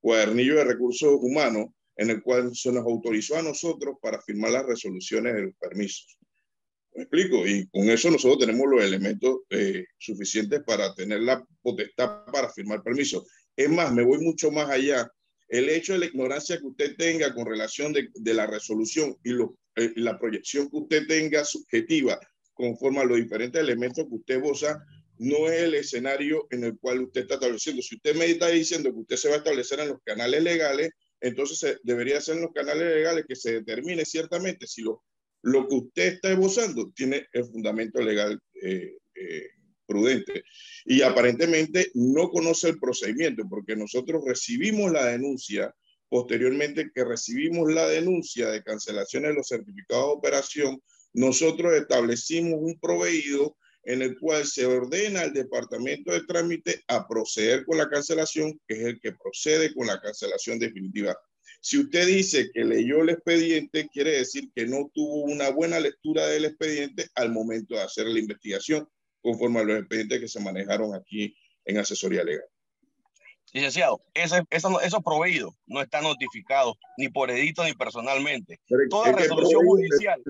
cuadernillo 0.00 0.56
de 0.56 0.64
recursos 0.64 1.18
humanos, 1.20 1.66
en 1.96 2.08
el 2.08 2.22
cual 2.22 2.56
se 2.56 2.72
nos 2.72 2.84
autorizó 2.84 3.36
a 3.36 3.42
nosotros 3.42 3.96
para 4.00 4.22
firmar 4.22 4.52
las 4.52 4.64
resoluciones 4.64 5.34
de 5.34 5.42
los 5.42 5.54
permisos. 5.56 6.18
¿Me 6.94 7.02
explico? 7.02 7.46
Y 7.46 7.68
con 7.68 7.90
eso 7.90 8.10
nosotros 8.10 8.38
tenemos 8.38 8.68
los 8.70 8.82
elementos 8.82 9.40
eh, 9.50 9.84
suficientes 9.98 10.62
para 10.64 10.94
tener 10.94 11.20
la 11.20 11.44
potestad 11.60 12.24
para 12.32 12.50
firmar 12.50 12.82
permisos. 12.82 13.24
Es 13.54 13.68
más, 13.68 13.92
me 13.92 14.02
voy 14.02 14.18
mucho 14.20 14.50
más 14.50 14.70
allá. 14.70 15.10
El 15.48 15.68
hecho 15.68 15.92
de 15.92 15.98
la 15.98 16.06
ignorancia 16.06 16.58
que 16.58 16.66
usted 16.66 16.96
tenga 16.96 17.34
con 17.34 17.44
relación 17.44 17.92
de, 17.92 18.08
de 18.14 18.34
la 18.34 18.46
resolución 18.46 19.14
y 19.22 19.30
lo, 19.30 19.58
eh, 19.76 19.92
la 19.96 20.18
proyección 20.18 20.70
que 20.70 20.76
usted 20.76 21.06
tenga 21.06 21.44
subjetiva 21.44 22.18
conforme 22.54 23.00
a 23.00 23.04
los 23.04 23.18
diferentes 23.18 23.60
elementos 23.60 24.06
que 24.08 24.14
usted 24.14 24.40
goza, 24.40 24.84
no 25.18 25.48
es 25.48 25.62
el 25.62 25.74
escenario 25.74 26.46
en 26.50 26.64
el 26.64 26.78
cual 26.78 27.02
usted 27.02 27.22
está 27.22 27.34
estableciendo. 27.34 27.82
Si 27.82 27.96
usted 27.96 28.14
me 28.16 28.26
está 28.26 28.48
diciendo 28.48 28.92
que 28.92 29.00
usted 29.00 29.16
se 29.16 29.28
va 29.28 29.34
a 29.34 29.38
establecer 29.38 29.80
en 29.80 29.88
los 29.88 29.98
canales 30.04 30.42
legales, 30.42 30.90
entonces 31.20 31.80
debería 31.82 32.20
ser 32.20 32.36
en 32.36 32.42
los 32.42 32.52
canales 32.52 32.94
legales 32.94 33.24
que 33.26 33.36
se 33.36 33.54
determine 33.54 34.04
ciertamente 34.04 34.66
si 34.66 34.82
lo, 34.82 35.04
lo 35.42 35.68
que 35.68 35.74
usted 35.74 36.14
está 36.14 36.30
esbozando 36.30 36.92
tiene 36.94 37.26
el 37.32 37.44
fundamento 37.44 38.00
legal 38.02 38.40
eh, 38.60 38.96
eh, 39.14 39.48
prudente. 39.86 40.44
Y 40.84 41.02
aparentemente 41.02 41.90
no 41.94 42.28
conoce 42.30 42.70
el 42.70 42.78
procedimiento 42.78 43.44
porque 43.48 43.76
nosotros 43.76 44.22
recibimos 44.26 44.90
la 44.92 45.06
denuncia 45.06 45.74
Posteriormente 46.14 46.92
que 46.94 47.02
recibimos 47.02 47.74
la 47.74 47.88
denuncia 47.88 48.48
de 48.48 48.62
cancelación 48.62 49.24
de 49.24 49.34
los 49.34 49.48
certificados 49.48 50.06
de 50.06 50.12
operación, 50.12 50.80
nosotros 51.12 51.74
establecimos 51.74 52.60
un 52.62 52.78
proveído 52.78 53.56
en 53.82 54.00
el 54.00 54.16
cual 54.20 54.46
se 54.46 54.64
ordena 54.64 55.22
al 55.22 55.32
departamento 55.32 56.12
de 56.12 56.22
trámite 56.22 56.84
a 56.86 57.08
proceder 57.08 57.64
con 57.64 57.78
la 57.78 57.88
cancelación, 57.88 58.60
que 58.68 58.74
es 58.74 58.80
el 58.82 59.00
que 59.00 59.10
procede 59.10 59.74
con 59.74 59.88
la 59.88 60.00
cancelación 60.00 60.60
definitiva. 60.60 61.18
Si 61.60 61.78
usted 61.78 62.06
dice 62.06 62.48
que 62.54 62.64
leyó 62.64 63.02
el 63.02 63.08
expediente, 63.08 63.88
quiere 63.92 64.12
decir 64.12 64.52
que 64.54 64.66
no 64.66 64.92
tuvo 64.94 65.24
una 65.24 65.50
buena 65.50 65.80
lectura 65.80 66.28
del 66.28 66.44
expediente 66.44 67.08
al 67.16 67.32
momento 67.32 67.74
de 67.74 67.82
hacer 67.82 68.06
la 68.06 68.20
investigación, 68.20 68.88
conforme 69.20 69.58
a 69.58 69.64
los 69.64 69.80
expedientes 69.80 70.20
que 70.20 70.28
se 70.28 70.38
manejaron 70.38 70.94
aquí 70.94 71.34
en 71.64 71.78
asesoría 71.78 72.22
legal. 72.22 72.53
Licenciado, 73.54 74.02
ese, 74.14 74.42
eso, 74.50 74.80
esos 74.80 75.00
proveídos 75.04 75.54
no 75.66 75.80
están 75.80 76.02
notificados 76.02 76.74
ni 76.98 77.08
por 77.08 77.30
edito 77.30 77.62
ni 77.62 77.72
personalmente. 77.72 78.58
toda 78.90 79.12
resolución 79.12 79.64
judicial, 79.64 80.20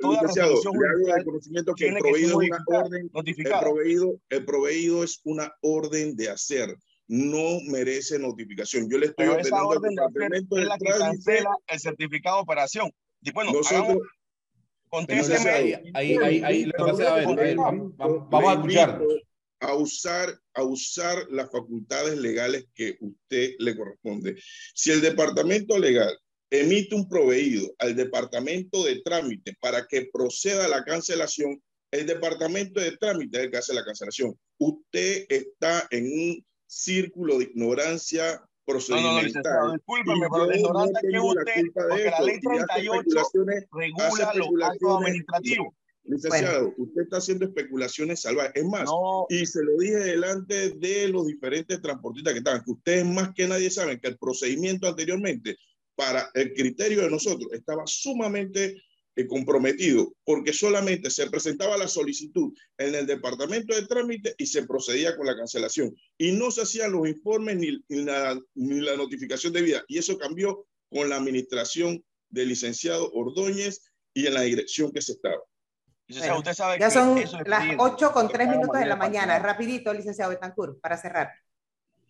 toda 0.00 0.22
resolución 0.22 0.74
judicial 0.74 1.24
conocimiento 1.24 1.74
que 1.76 1.86
el 1.86 1.94
proveído 1.98 2.42
es 2.42 2.48
una 2.48 2.64
orden, 2.66 3.10
el 3.14 3.60
proveído, 3.60 4.20
el 4.30 4.44
proveído 4.44 5.04
es 5.04 5.20
una 5.22 5.52
orden 5.60 6.16
de 6.16 6.30
hacer, 6.30 6.76
no 7.06 7.60
merece 7.68 8.18
notificación. 8.18 8.90
Yo 8.90 8.98
le 8.98 9.06
estoy 9.06 9.28
Pero 9.28 9.38
esa 9.38 9.64
orden 9.64 9.94
de 9.94 10.04
hacer 10.04 10.32
es 10.34 10.66
la 10.66 10.76
que 10.76 10.98
cancela 10.98 11.56
el 11.68 11.78
certificado 11.78 12.38
de 12.38 12.42
operación. 12.42 12.90
Y 13.20 13.30
bueno, 13.30 13.52
nosotros, 13.52 13.98
contésteme. 14.88 15.50
Ahí, 15.50 15.74
ahí, 15.94 16.16
ahí, 16.16 16.42
ahí, 16.42 16.72
vamos, 16.76 18.28
vamos 18.28 18.50
a 18.50 18.54
escuchar 18.54 19.00
a 19.62 19.74
usar, 19.74 20.38
a 20.54 20.62
usar 20.64 21.26
las 21.30 21.50
facultades 21.50 22.18
legales 22.18 22.66
que 22.74 22.96
usted 23.00 23.52
le 23.58 23.76
corresponde. 23.76 24.36
Si 24.74 24.90
el 24.90 25.00
departamento 25.00 25.78
legal 25.78 26.18
emite 26.50 26.94
un 26.94 27.08
proveído 27.08 27.72
al 27.78 27.94
departamento 27.94 28.84
de 28.84 29.00
trámite 29.02 29.56
para 29.60 29.86
que 29.86 30.10
proceda 30.12 30.68
la 30.68 30.84
cancelación, 30.84 31.62
el 31.92 32.06
departamento 32.06 32.80
de 32.80 32.96
trámite 32.96 33.38
es 33.38 33.44
el 33.44 33.50
que 33.50 33.58
hace 33.58 33.74
la 33.74 33.84
cancelación. 33.84 34.36
Usted 34.58 35.26
está 35.28 35.86
en 35.90 36.06
un 36.06 36.46
círculo 36.66 37.38
de 37.38 37.44
ignorancia 37.44 38.42
procedimental. 38.64 39.42
No, 39.42 39.66
no, 39.66 39.72
discúlpeme, 39.74 40.26
pero 40.32 40.54
ignorancia 40.54 41.00
que 41.08 41.20
usted, 41.20 41.62
porque 41.72 42.10
la 42.10 42.20
ley 42.20 42.40
38 42.40 43.04
regula 43.70 44.32
los 44.34 44.48
actos 44.62 44.96
administrativos. 44.98 45.74
Licenciado, 46.04 46.74
usted 46.76 47.02
está 47.02 47.18
haciendo 47.18 47.44
especulaciones 47.44 48.22
salvajes. 48.22 48.52
Es 48.56 48.64
más, 48.64 48.88
y 49.28 49.46
se 49.46 49.62
lo 49.62 49.76
dije 49.78 49.96
delante 49.96 50.70
de 50.70 51.08
los 51.08 51.26
diferentes 51.26 51.80
transportistas 51.80 52.32
que 52.32 52.38
estaban, 52.38 52.64
que 52.64 52.72
ustedes 52.72 53.06
más 53.06 53.32
que 53.34 53.46
nadie 53.46 53.70
saben 53.70 54.00
que 54.00 54.08
el 54.08 54.18
procedimiento 54.18 54.88
anteriormente 54.88 55.56
para 55.94 56.28
el 56.34 56.54
criterio 56.54 57.02
de 57.02 57.10
nosotros 57.10 57.52
estaba 57.52 57.84
sumamente 57.86 58.82
eh, 59.14 59.26
comprometido 59.28 60.12
porque 60.24 60.52
solamente 60.52 61.08
se 61.08 61.30
presentaba 61.30 61.76
la 61.76 61.86
solicitud 61.86 62.52
en 62.78 62.94
el 62.96 63.06
departamento 63.06 63.74
de 63.74 63.86
trámite 63.86 64.34
y 64.38 64.46
se 64.46 64.66
procedía 64.66 65.16
con 65.16 65.26
la 65.26 65.36
cancelación. 65.36 65.94
Y 66.18 66.32
no 66.32 66.50
se 66.50 66.62
hacían 66.62 66.92
los 66.92 67.06
informes 67.06 67.58
ni, 67.58 67.78
ni, 67.88 68.02
la, 68.02 68.40
ni 68.54 68.80
la 68.80 68.96
notificación 68.96 69.52
debida 69.52 69.84
y 69.86 69.98
eso 69.98 70.18
cambió 70.18 70.66
con 70.90 71.08
la 71.08 71.16
administración 71.16 72.04
del 72.28 72.48
licenciado 72.48 73.12
Ordóñez 73.12 73.82
y 74.14 74.26
en 74.26 74.34
la 74.34 74.42
dirección 74.42 74.90
que 74.90 75.00
se 75.00 75.12
estaba 75.12 75.40
usted 76.16 76.54
sabe 76.54 76.78
ya 76.78 76.90
son 76.90 77.20
las 77.46 77.64
8 77.78 78.12
con 78.12 78.28
3 78.28 78.48
minutos 78.48 78.78
de 78.78 78.86
la 78.86 78.96
mañana. 78.96 79.38
Rapidito, 79.38 79.92
licenciado 79.92 80.30
Betancourt, 80.30 80.80
para 80.80 80.96
cerrar. 80.96 81.32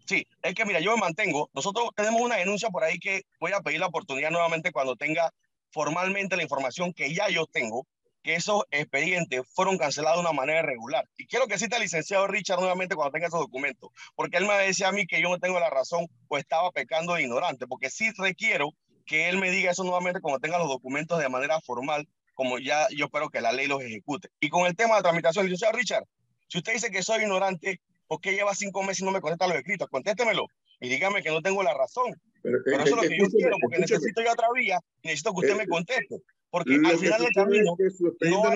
Sí, 0.06 0.26
es 0.42 0.54
que 0.54 0.64
mira, 0.64 0.80
yo 0.80 0.94
me 0.94 1.00
mantengo. 1.00 1.50
Nosotros 1.54 1.90
tenemos 1.94 2.20
una 2.20 2.36
denuncia 2.36 2.70
por 2.70 2.84
ahí 2.84 2.98
que 2.98 3.22
voy 3.40 3.52
a 3.52 3.60
pedir 3.60 3.80
la 3.80 3.86
oportunidad 3.86 4.30
nuevamente 4.30 4.72
cuando 4.72 4.96
tenga 4.96 5.32
formalmente 5.70 6.36
la 6.36 6.42
información 6.42 6.92
que 6.92 7.14
ya 7.14 7.28
yo 7.28 7.46
tengo, 7.46 7.86
que 8.22 8.34
esos 8.34 8.64
expedientes 8.70 9.42
fueron 9.52 9.78
cancelados 9.78 10.18
de 10.18 10.28
una 10.28 10.32
manera 10.32 10.60
irregular. 10.60 11.08
Y 11.16 11.26
quiero 11.26 11.46
que 11.46 11.58
cite 11.58 11.76
al 11.76 11.82
licenciado 11.82 12.26
Richard 12.26 12.60
nuevamente 12.60 12.94
cuando 12.94 13.12
tenga 13.12 13.28
esos 13.28 13.40
documentos, 13.40 13.90
porque 14.14 14.36
él 14.36 14.46
me 14.46 14.54
decía 14.54 14.88
a 14.88 14.92
mí 14.92 15.06
que 15.06 15.20
yo 15.20 15.28
no 15.28 15.38
tengo 15.38 15.58
la 15.58 15.70
razón 15.70 16.06
o 16.28 16.38
estaba 16.38 16.70
pecando 16.70 17.14
de 17.14 17.22
ignorante, 17.22 17.66
porque 17.66 17.90
sí 17.90 18.10
requiero 18.16 18.70
que 19.06 19.28
él 19.28 19.38
me 19.38 19.50
diga 19.50 19.72
eso 19.72 19.82
nuevamente 19.82 20.20
cuando 20.20 20.38
tenga 20.38 20.58
los 20.58 20.68
documentos 20.68 21.18
de 21.18 21.28
manera 21.28 21.60
formal 21.60 22.06
como 22.34 22.58
ya 22.58 22.86
yo 22.90 23.06
espero 23.06 23.30
que 23.30 23.40
la 23.40 23.52
ley 23.52 23.66
los 23.66 23.82
ejecute. 23.82 24.28
Y 24.40 24.48
con 24.48 24.66
el 24.66 24.76
tema 24.76 24.96
de 24.96 25.02
tramitación, 25.02 25.46
licenciado 25.46 25.76
Richard, 25.76 26.04
si 26.48 26.58
usted 26.58 26.74
dice 26.74 26.90
que 26.90 27.02
soy 27.02 27.22
ignorante, 27.22 27.80
¿por 28.06 28.20
qué 28.20 28.32
lleva 28.32 28.54
cinco 28.54 28.82
meses 28.82 29.00
y 29.00 29.04
no 29.04 29.10
me 29.10 29.20
contesta 29.20 29.46
los 29.46 29.56
escritos? 29.56 29.88
Contéstemelo 29.88 30.46
y 30.82 30.88
dígame 30.88 31.22
que 31.22 31.30
no 31.30 31.40
tengo 31.40 31.62
la 31.62 31.72
razón. 31.74 32.12
Pero, 32.42 32.58
eso 32.64 32.82
es 32.82 32.90
lo 32.90 33.02
que 33.02 33.18
yo 33.18 33.26
quiero, 33.28 33.56
porque 33.62 33.78
necesito 33.78 34.20
yo 34.20 34.32
otra 34.32 34.48
vía 34.52 34.80
y 35.00 35.08
necesito 35.08 35.32
que 35.32 35.46
usted 35.46 35.56
me 35.56 35.66
conteste. 35.68 36.20
Porque 36.50 36.74
al 36.74 36.98
final 36.98 37.22
del 37.22 37.32
camino, 37.32 37.76
no 38.20 38.48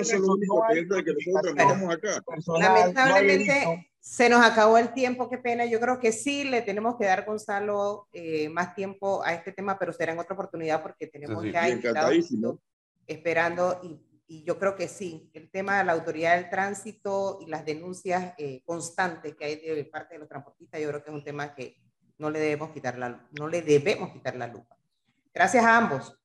hay, 0.63 0.85
no 0.85 1.91
acá. 1.91 2.21
Lamentablemente, 2.59 3.89
se 3.99 4.29
nos 4.29 4.45
acabó 4.45 4.77
el 4.77 4.93
tiempo, 4.93 5.29
qué 5.29 5.37
pena. 5.37 5.65
Yo 5.65 5.79
creo 5.79 5.99
que 5.99 6.11
sí 6.11 6.43
le 6.43 6.61
tenemos 6.61 6.97
que 6.97 7.05
dar, 7.05 7.25
Gonzalo, 7.25 8.07
eh, 8.11 8.49
más 8.49 8.75
tiempo 8.75 9.23
a 9.23 9.33
este 9.33 9.51
tema, 9.51 9.79
pero 9.79 9.93
será 9.93 10.11
en 10.11 10.19
otra 10.19 10.33
oportunidad 10.33 10.83
porque 10.83 11.07
tenemos 11.07 11.43
ya 11.45 11.69
invitados 11.69 12.13
esperando 13.07 13.79
y, 13.81 13.99
y, 14.27 14.43
yo 14.43 14.59
creo 14.59 14.75
que 14.75 14.87
sí, 14.87 15.31
el 15.33 15.49
tema 15.49 15.77
de 15.77 15.85
la 15.85 15.93
autoridad 15.93 16.35
del 16.35 16.49
tránsito 16.49 17.39
y 17.41 17.47
las 17.47 17.65
denuncias 17.65 18.33
eh, 18.37 18.61
constantes 18.65 19.35
que 19.35 19.45
hay 19.45 19.55
de 19.55 19.85
parte 19.85 20.15
de 20.15 20.19
los 20.19 20.29
transportistas, 20.29 20.81
yo 20.81 20.89
creo 20.89 21.03
que 21.03 21.09
es 21.09 21.15
un 21.15 21.23
tema 21.23 21.55
que 21.55 21.81
no 22.17 22.29
le 22.29 22.39
debemos 22.39 22.71
quitar 22.71 22.97
la, 22.97 23.27
no 23.39 23.47
le 23.47 23.61
debemos 23.61 24.11
quitar 24.11 24.35
la 24.35 24.47
lupa. 24.47 24.77
Gracias 25.33 25.63
a 25.63 25.77
ambos. 25.77 26.17